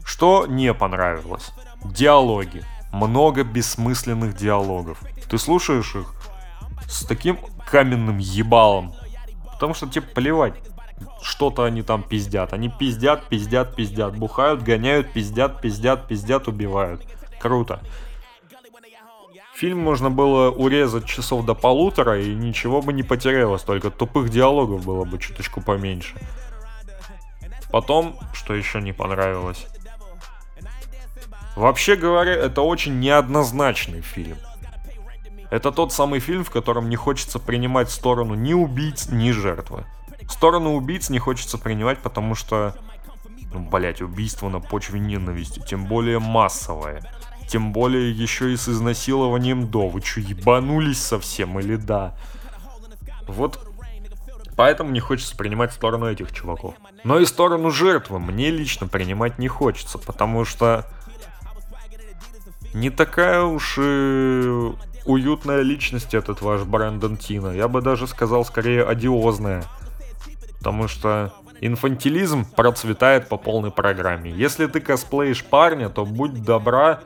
Что 0.05 0.45
не 0.47 0.75
понравилось? 0.75 1.53
Диалоги. 1.83 2.63
Много 2.93 3.43
бессмысленных 3.43 4.37
диалогов. 4.37 5.01
Ты 5.31 5.39
слушаешь 5.39 5.95
их 5.95 6.13
с 6.87 7.07
таким 7.07 7.39
каменным 7.71 8.19
ебалом, 8.19 8.93
потому 9.55 9.73
что 9.73 9.89
тебе 9.89 10.03
плевать, 10.03 10.57
что-то 11.23 11.65
они 11.65 11.83
там 11.83 12.03
пиздят. 12.03 12.53
Они 12.53 12.69
пиздят, 12.69 13.27
пиздят, 13.29 13.75
пиздят, 13.75 14.17
бухают, 14.17 14.63
гоняют, 14.63 15.13
пиздят, 15.13 15.61
пиздят, 15.61 16.09
пиздят, 16.09 16.49
убивают. 16.49 17.03
Круто. 17.41 17.81
Фильм 19.55 19.79
можно 19.79 20.11
было 20.11 20.51
урезать 20.51 21.05
часов 21.05 21.45
до 21.45 21.55
полутора, 21.55 22.19
и 22.19 22.35
ничего 22.35 22.81
бы 22.81 22.95
не 22.95 23.03
потерялось, 23.03 23.63
только 23.63 23.91
тупых 23.91 24.31
диалогов 24.31 24.85
было 24.85 25.05
бы 25.05 25.19
чуточку 25.19 25.61
поменьше. 25.61 26.15
Потом, 27.71 28.19
что 28.33 28.55
еще 28.55 28.81
не 28.81 28.93
понравилось. 28.93 29.67
Вообще 31.57 31.97
говоря, 31.97 32.33
это 32.33 32.63
очень 32.63 33.01
неоднозначный 33.01 34.01
фильм. 34.01 34.39
Это 35.51 35.73
тот 35.73 35.93
самый 35.93 36.21
фильм, 36.21 36.45
в 36.45 36.51
котором 36.51 36.89
не 36.89 36.97
хочется 36.97 37.39
принимать 37.39 37.91
сторону 37.91 38.35
ни 38.35 38.55
убийц, 38.55 39.09
ни 39.11 39.31
жертвы. 39.31 39.85
Сторону 40.29 40.75
убийц 40.75 41.11
не 41.11 41.19
хочется 41.19 41.59
принимать, 41.59 41.99
потому 41.99 42.35
что, 42.35 42.75
ну, 43.53 43.61
блять, 43.61 44.03
убийство 44.03 44.49
на 44.49 44.61
почве 44.61 45.01
ненависти, 45.01 45.61
тем 45.61 45.87
более 45.87 46.19
массовое. 46.19 47.03
Тем 47.49 47.73
более 47.73 48.13
еще 48.13 48.53
и 48.53 48.57
с 48.57 48.69
изнасилованием 48.69 49.69
до. 49.69 49.89
Вы 49.89 50.01
что, 50.03 50.21
ебанулись 50.21 51.03
совсем 51.03 51.59
или 51.59 51.77
да? 51.77 52.15
Вот 53.27 53.59
Поэтому 54.61 54.91
не 54.91 55.01
хочется 55.01 55.35
принимать 55.35 55.73
сторону 55.73 56.11
этих 56.11 56.33
чуваков. 56.33 56.75
Но 57.03 57.19
и 57.19 57.25
сторону 57.25 57.71
жертвы 57.71 58.19
мне 58.19 58.51
лично 58.51 58.87
принимать 58.87 59.39
не 59.39 59.49
хочется, 59.49 59.97
потому 59.97 60.45
что 60.45 60.85
не 62.75 62.91
такая 62.91 63.43
уж 63.43 63.79
и 63.79 64.73
уютная 65.07 65.63
личность 65.63 66.13
этот 66.13 66.43
ваш 66.43 66.65
Брэндон 66.65 67.17
Тина. 67.17 67.53
Я 67.53 67.69
бы 67.69 67.81
даже 67.81 68.07
сказал 68.07 68.45
скорее 68.45 68.85
одиозная. 68.85 69.65
Потому 70.61 70.89
что 70.89 71.33
инфантилизм 71.61 72.45
процветает 72.45 73.29
по 73.29 73.37
полной 73.39 73.71
программе. 73.71 74.31
Если 74.31 74.67
ты 74.67 74.81
косплеишь 74.81 75.43
парня, 75.43 75.89
то 75.89 76.05
будь 76.05 76.43
добра 76.45 77.01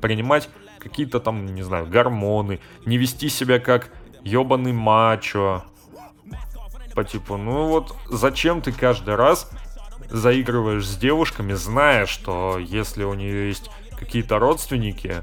принимать 0.00 0.48
какие-то 0.78 1.18
там, 1.20 1.44
не 1.46 1.62
знаю, 1.62 1.86
гормоны, 1.86 2.60
не 2.86 2.96
вести 2.96 3.28
себя 3.28 3.58
как 3.58 3.90
ебаный 4.22 4.72
мачо. 4.72 5.64
По 6.94 7.04
типу, 7.04 7.36
ну 7.36 7.66
вот 7.66 7.94
зачем 8.08 8.62
ты 8.62 8.72
каждый 8.72 9.16
раз 9.16 9.50
заигрываешь 10.08 10.86
с 10.86 10.96
девушками, 10.96 11.52
зная, 11.52 12.06
что 12.06 12.58
если 12.58 13.02
у 13.02 13.14
нее 13.14 13.48
есть 13.48 13.70
какие-то 13.98 14.38
родственники 14.38 15.22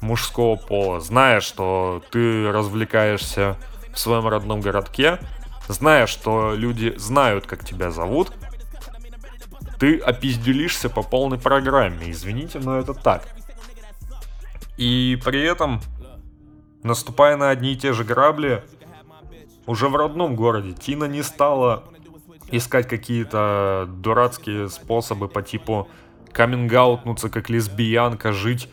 мужского 0.00 0.56
пола, 0.56 1.00
зная, 1.00 1.40
что 1.40 2.02
ты 2.10 2.50
развлекаешься 2.50 3.56
в 3.92 3.98
своем 3.98 4.26
родном 4.26 4.60
городке, 4.60 5.18
зная, 5.70 6.06
что 6.06 6.54
люди 6.54 6.94
знают, 6.96 7.46
как 7.46 7.64
тебя 7.64 7.90
зовут, 7.90 8.32
ты 9.78 9.98
опизделишься 9.98 10.90
по 10.90 11.02
полной 11.02 11.38
программе. 11.38 12.10
Извините, 12.10 12.58
но 12.58 12.78
это 12.78 12.92
так. 12.92 13.26
И 14.76 15.18
при 15.24 15.42
этом, 15.42 15.80
наступая 16.82 17.36
на 17.36 17.50
одни 17.50 17.72
и 17.72 17.76
те 17.76 17.92
же 17.92 18.04
грабли, 18.04 18.64
уже 19.66 19.88
в 19.88 19.96
родном 19.96 20.36
городе 20.36 20.72
Тина 20.72 21.04
не 21.04 21.22
стала 21.22 21.84
искать 22.50 22.88
какие-то 22.88 23.86
дурацкие 23.88 24.68
способы 24.68 25.28
по 25.28 25.42
типу 25.42 25.88
камингаутнуться 26.32 27.28
как 27.28 27.48
лесбиянка, 27.48 28.32
жить, 28.32 28.68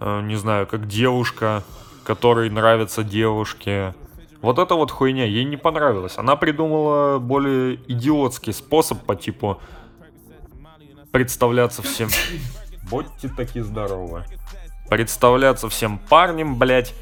э, 0.00 0.20
не 0.22 0.36
знаю, 0.36 0.66
как 0.66 0.86
девушка, 0.86 1.62
которой 2.04 2.48
нравятся 2.50 3.02
девушки. 3.02 3.94
Вот 4.42 4.58
эта 4.58 4.74
вот 4.74 4.90
хуйня 4.90 5.24
ей 5.24 5.44
не 5.44 5.56
понравилась. 5.56 6.18
Она 6.18 6.36
придумала 6.36 7.18
более 7.18 7.76
идиотский 7.88 8.52
способ 8.52 9.02
по 9.04 9.16
типу 9.16 9.60
представляться 11.10 11.82
всем. 11.82 12.08
Будьте 12.88 13.28
таки 13.28 13.60
здоровы 13.60 14.24
представляться 14.88 15.68
всем 15.68 15.98
парнем, 15.98 16.56
блять, 16.56 16.94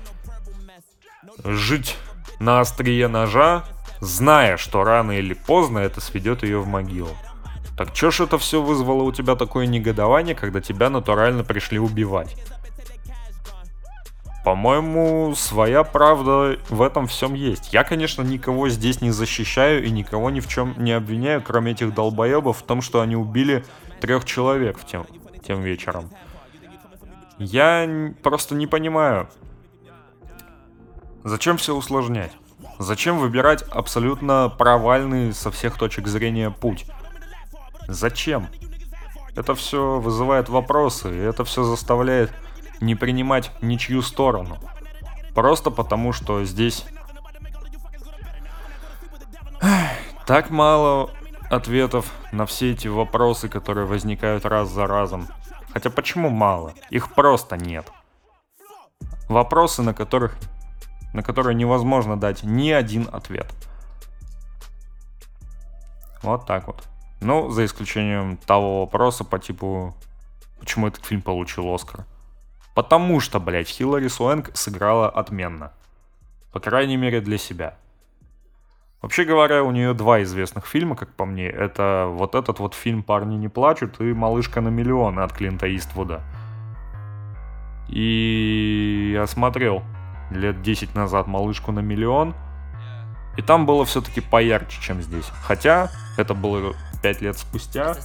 жить 1.45 1.97
на 2.41 2.61
острие 2.61 3.09
ножа, 3.09 3.65
зная, 4.01 4.57
что 4.57 4.85
рано 4.85 5.13
или 5.13 5.35
поздно 5.35 5.79
это 5.79 6.01
сведет 6.01 6.43
ее 6.43 6.59
в 6.59 6.67
могилу. 6.67 7.11
Так 7.77 7.93
чё 7.93 8.11
ж 8.11 8.21
это 8.21 8.39
все 8.39 8.63
вызвало 8.63 9.03
у 9.03 9.13
тебя 9.13 9.35
такое 9.35 9.67
негодование, 9.67 10.35
когда 10.35 10.61
тебя 10.61 10.91
натурально 10.91 11.43
пришли 11.43 11.79
убивать? 11.79 12.37
По-моему, 14.45 15.35
своя 15.35 15.85
правда 15.85 16.59
в 16.69 16.83
этом 16.83 17.07
всем 17.07 17.33
есть. 17.33 17.73
Я, 17.73 17.83
конечно, 17.83 18.21
никого 18.21 18.69
здесь 18.69 19.01
не 19.01 19.11
защищаю 19.11 19.83
и 19.83 19.91
никого 19.91 20.29
ни 20.29 20.41
в 20.41 20.49
чем 20.49 20.75
не 20.77 20.93
обвиняю, 20.93 21.43
кроме 21.43 21.73
этих 21.73 21.95
долбоебов, 21.95 22.59
в 22.59 22.63
том, 22.63 22.83
что 22.83 23.01
они 23.01 23.17
убили 23.17 23.65
трех 24.03 24.27
человек 24.27 24.79
тем, 24.85 25.07
тем 25.47 25.63
вечером. 25.63 26.11
Я 27.39 28.13
просто 28.23 28.55
не 28.55 28.67
понимаю, 28.67 29.31
зачем 31.25 31.57
все 31.57 31.75
усложнять? 31.75 32.33
Зачем 32.79 33.19
выбирать 33.19 33.63
абсолютно 33.63 34.53
провальный 34.59 35.33
со 35.33 35.51
всех 35.51 35.79
точек 35.79 36.07
зрения 36.07 36.51
путь? 36.51 36.85
Зачем? 37.89 38.49
Это 39.37 39.55
все 39.55 39.99
вызывает 39.99 40.51
вопросы, 40.51 41.15
и 41.15 41.19
это 41.19 41.45
все 41.45 41.65
заставляет 41.65 42.31
не 42.85 42.95
принимать 42.95 43.51
ничью 43.61 44.03
сторону. 44.03 44.59
Просто 45.35 45.71
потому, 45.71 46.13
что 46.13 46.45
здесь 46.45 46.85
так 50.27 50.51
мало 50.51 51.11
ответов 51.51 52.13
на 52.33 52.47
все 52.47 52.73
эти 52.73 52.89
вопросы, 52.89 53.49
которые 53.49 53.87
возникают 53.87 54.45
раз 54.45 54.69
за 54.71 54.87
разом. 54.87 55.29
Хотя 55.73 55.91
почему 55.91 56.31
мало? 56.31 56.75
Их 56.91 57.13
просто 57.13 57.57
нет. 57.57 57.91
Вопросы, 59.29 59.83
на 59.83 59.95
которых 59.95 60.37
на 61.15 61.23
которые 61.23 61.55
невозможно 61.55 62.19
дать 62.19 62.43
ни 62.43 62.71
один 62.71 63.09
ответ. 63.11 63.47
Вот 66.23 66.45
так 66.45 66.67
вот. 66.67 66.83
Ну, 67.21 67.51
за 67.51 67.65
исключением 67.65 68.37
того 68.37 68.81
вопроса 68.81 69.25
по 69.25 69.39
типу, 69.39 69.95
почему 70.59 70.89
этот 70.89 71.05
фильм 71.07 71.23
получил 71.23 71.73
Оскар. 71.73 72.05
Потому 72.75 73.21
что, 73.21 73.41
блядь, 73.41 73.69
Хиллари 73.69 74.09
Суэнг 74.09 74.51
сыграла 74.55 75.09
отменно. 75.09 75.73
По 76.53 76.61
крайней 76.61 76.97
мере, 76.97 77.21
для 77.21 77.39
себя. 77.39 77.77
Вообще 79.01 79.25
говоря, 79.25 79.63
у 79.63 79.71
нее 79.71 79.93
два 79.93 80.23
известных 80.23 80.67
фильма, 80.67 80.97
как 80.97 81.11
по 81.11 81.25
мне. 81.25 81.47
Это 81.47 82.07
вот 82.11 82.35
этот 82.35 82.59
вот 82.59 82.75
фильм 82.75 83.03
«Парни 83.03 83.37
не 83.37 83.49
плачут» 83.49 84.01
и 84.01 84.13
«Малышка 84.15 84.61
на 84.61 84.69
миллион» 84.69 85.19
от 85.19 85.33
Клинта 85.33 85.67
Иствуда. 85.77 86.23
И 87.89 89.13
я 89.15 89.27
смотрел 89.27 89.83
лет 90.31 90.63
10 90.63 90.95
назад 90.95 91.27
«Малышку 91.27 91.71
на 91.71 91.81
миллион», 91.81 92.35
и 93.37 93.43
там 93.43 93.67
было 93.67 93.85
все-таки 93.85 94.21
поярче, 94.21 94.81
чем 94.81 95.03
здесь. 95.03 95.31
Хотя 95.43 95.91
это 96.17 96.35
было 96.35 96.75
5 97.05 97.21
лет 97.21 97.39
спустя, 97.39 97.97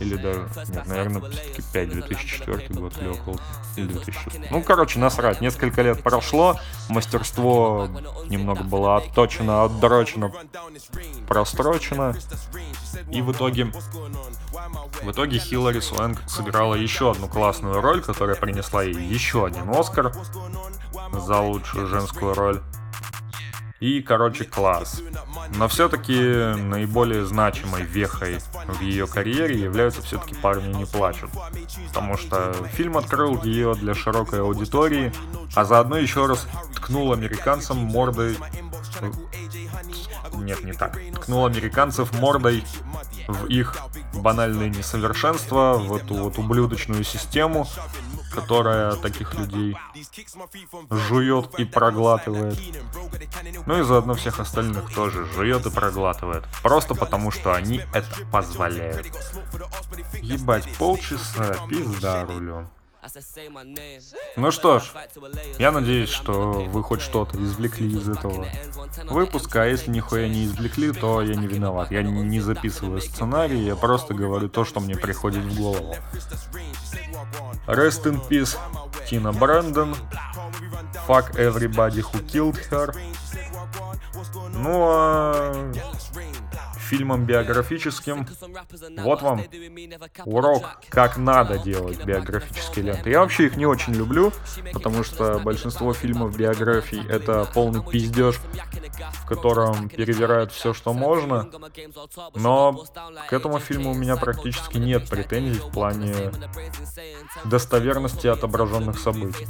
или 0.00 0.16
даже, 0.16 0.48
нет, 0.68 0.86
наверное, 0.86 1.20
все-таки 1.30 1.62
5, 1.74 1.88
2004 1.90 2.68
год 2.80 2.94
или 2.98 3.08
около, 3.08 3.38
или 3.76 3.86
2006. 3.86 4.50
Ну, 4.50 4.62
короче, 4.62 4.98
насрать, 4.98 5.42
несколько 5.42 5.82
лет 5.82 6.02
прошло, 6.02 6.58
мастерство 6.88 7.86
немного 8.28 8.62
было 8.62 8.96
отточено, 8.96 9.64
отдрочено, 9.64 10.32
прострочено, 11.28 12.16
и 13.10 13.20
в 13.20 13.30
итоге, 13.30 13.70
в 15.02 15.10
итоге 15.10 15.38
Хиллари 15.38 15.80
Суэнг 15.80 16.22
сыграла 16.26 16.76
еще 16.76 17.10
одну 17.10 17.28
классную 17.28 17.82
роль, 17.82 18.00
которая 18.00 18.36
принесла 18.36 18.84
ей 18.84 18.94
еще 18.94 19.44
один 19.44 19.68
Оскар 19.68 20.14
за 21.12 21.40
лучшую 21.40 21.88
женскую 21.88 22.32
роль. 22.32 22.62
И, 23.84 24.00
короче, 24.00 24.44
класс. 24.44 25.02
Но 25.56 25.68
все-таки 25.68 26.14
наиболее 26.14 27.26
значимой 27.26 27.82
вехой 27.82 28.38
в 28.66 28.80
ее 28.80 29.06
карьере 29.06 29.60
являются 29.60 30.00
все-таки 30.00 30.34
«Парни 30.34 30.72
не 30.74 30.86
плачут». 30.86 31.28
Потому 31.88 32.16
что 32.16 32.54
фильм 32.72 32.96
открыл 32.96 33.42
ее 33.42 33.74
для 33.74 33.94
широкой 33.94 34.40
аудитории, 34.40 35.12
а 35.54 35.66
заодно 35.66 35.98
еще 35.98 36.24
раз 36.24 36.48
ткнул 36.74 37.12
американцам 37.12 37.76
мордой 37.76 38.38
нет, 40.34 40.64
не 40.64 40.72
так. 40.72 40.98
Ткнул 41.16 41.46
американцев 41.46 42.12
мордой 42.14 42.64
в 43.28 43.46
их 43.46 43.76
банальные 44.14 44.70
несовершенства, 44.70 45.74
в 45.74 45.94
эту 45.94 46.14
вот 46.14 46.38
ублюдочную 46.38 47.04
систему, 47.04 47.66
которая 48.34 48.96
таких 48.96 49.34
людей 49.34 49.76
жует 50.90 51.58
и 51.58 51.64
проглатывает. 51.64 52.58
Ну 53.66 53.80
и 53.80 53.82
заодно 53.82 54.14
всех 54.14 54.40
остальных 54.40 54.92
тоже 54.94 55.24
жует 55.26 55.64
и 55.66 55.70
проглатывает. 55.70 56.44
Просто 56.62 56.94
потому, 56.94 57.30
что 57.30 57.54
они 57.54 57.82
это 57.92 58.08
позволяют. 58.30 59.06
Ебать, 60.20 60.68
полчаса, 60.78 61.56
пизда 61.68 62.24
рулю. 62.24 62.68
Ну 64.36 64.50
что 64.50 64.78
ж, 64.78 64.84
я 65.58 65.70
надеюсь, 65.70 66.08
что 66.08 66.52
вы 66.52 66.82
хоть 66.82 67.00
что-то 67.00 67.42
извлекли 67.42 67.88
из 67.92 68.08
этого 68.08 68.46
выпуска, 69.04 69.62
а 69.62 69.66
если 69.66 69.90
нихуя 69.90 70.28
не 70.28 70.46
извлекли, 70.46 70.92
то 70.92 71.22
я 71.22 71.34
не 71.34 71.46
виноват. 71.46 71.90
Я 71.90 72.02
не 72.02 72.40
записываю 72.40 73.00
сценарий, 73.00 73.60
я 73.60 73.76
просто 73.76 74.14
говорю 74.14 74.48
то, 74.48 74.64
что 74.64 74.80
мне 74.80 74.96
приходит 74.96 75.44
в 75.44 75.58
голову. 75.58 75.94
Rest 77.66 78.04
in 78.04 78.20
peace, 78.28 78.56
Тина 79.08 79.32
Брэндон. 79.32 79.94
Fuck 81.06 81.36
everybody 81.36 82.00
who 82.00 82.20
killed 82.26 82.58
her. 82.70 82.94
Ну 84.52 84.88
а 84.90 85.72
фильмом 86.84 87.24
биографическим. 87.24 88.26
Вот 88.98 89.22
вам 89.22 89.42
урок, 90.24 90.80
как 90.88 91.16
надо 91.16 91.58
делать 91.58 92.04
биографические 92.04 92.86
ленты. 92.86 93.10
Я 93.10 93.20
вообще 93.20 93.46
их 93.46 93.56
не 93.56 93.66
очень 93.66 93.94
люблю, 93.94 94.32
потому 94.72 95.02
что 95.04 95.38
большинство 95.38 95.92
фильмов 95.92 96.36
биографий 96.36 97.02
это 97.08 97.48
полный 97.52 97.82
пиздеж, 97.82 98.40
в 99.22 99.26
котором 99.26 99.88
перевирают 99.88 100.52
все, 100.52 100.74
что 100.74 100.92
можно. 100.92 101.48
Но 102.34 102.84
к 103.28 103.32
этому 103.32 103.58
фильму 103.58 103.90
у 103.90 103.94
меня 103.94 104.16
практически 104.16 104.78
нет 104.78 105.08
претензий 105.08 105.60
в 105.60 105.70
плане 105.70 106.14
достоверности 107.44 108.26
отображенных 108.26 108.98
событий. 108.98 109.46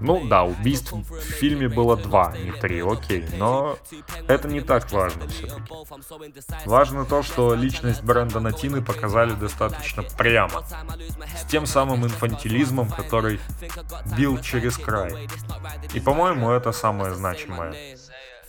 Ну 0.00 0.26
да, 0.26 0.44
убийств 0.44 0.92
в 0.92 1.20
фильме 1.20 1.68
было 1.68 1.96
два, 1.96 2.34
не 2.36 2.52
три, 2.52 2.80
окей, 2.80 3.26
но 3.36 3.76
это 4.26 4.48
не 4.48 4.60
так 4.60 4.90
важно 4.92 5.28
все-таки. 5.28 5.72
Важно 6.66 7.04
то, 7.04 7.22
что 7.22 7.54
личность 7.54 8.02
Брэндона 8.02 8.52
Тины 8.52 8.82
показали 8.82 9.32
достаточно 9.32 10.02
прямо. 10.02 10.64
С 11.36 11.44
тем 11.46 11.66
самым 11.66 12.04
инфантилизмом, 12.04 12.88
который 12.88 13.40
бил 14.16 14.38
через 14.40 14.76
край. 14.76 15.28
И, 15.94 16.00
по-моему, 16.00 16.50
это 16.50 16.72
самое 16.72 17.14
значимое 17.14 17.96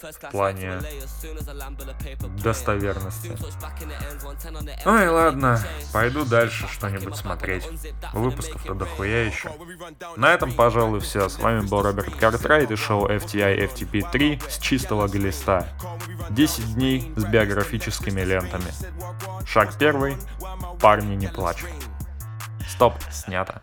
в 0.01 0.31
плане 0.31 0.81
достоверности. 2.43 3.37
Ой, 4.85 5.07
ладно, 5.07 5.59
пойду 5.93 6.25
дальше 6.25 6.67
что-нибудь 6.67 7.15
смотреть. 7.15 7.67
Выпусков-то 8.13 8.73
дохуя 8.73 9.25
еще. 9.25 9.51
На 10.17 10.33
этом, 10.33 10.53
пожалуй, 10.53 10.99
все. 10.99 11.29
С 11.29 11.37
вами 11.39 11.61
был 11.61 11.81
Роберт 11.81 12.15
Картрайт 12.15 12.71
и 12.71 12.75
шоу 12.75 13.07
FTI 13.07 13.71
FTP 13.71 14.11
3 14.11 14.41
с 14.49 14.57
чистого 14.59 15.07
глиста. 15.07 15.67
10 16.29 16.75
дней 16.75 17.13
с 17.15 17.23
биографическими 17.25 18.21
лентами. 18.21 18.71
Шаг 19.45 19.77
первый. 19.77 20.17
Парни 20.79 21.15
не 21.15 21.27
плачут. 21.27 21.69
Стоп, 22.67 22.95
снято. 23.11 23.61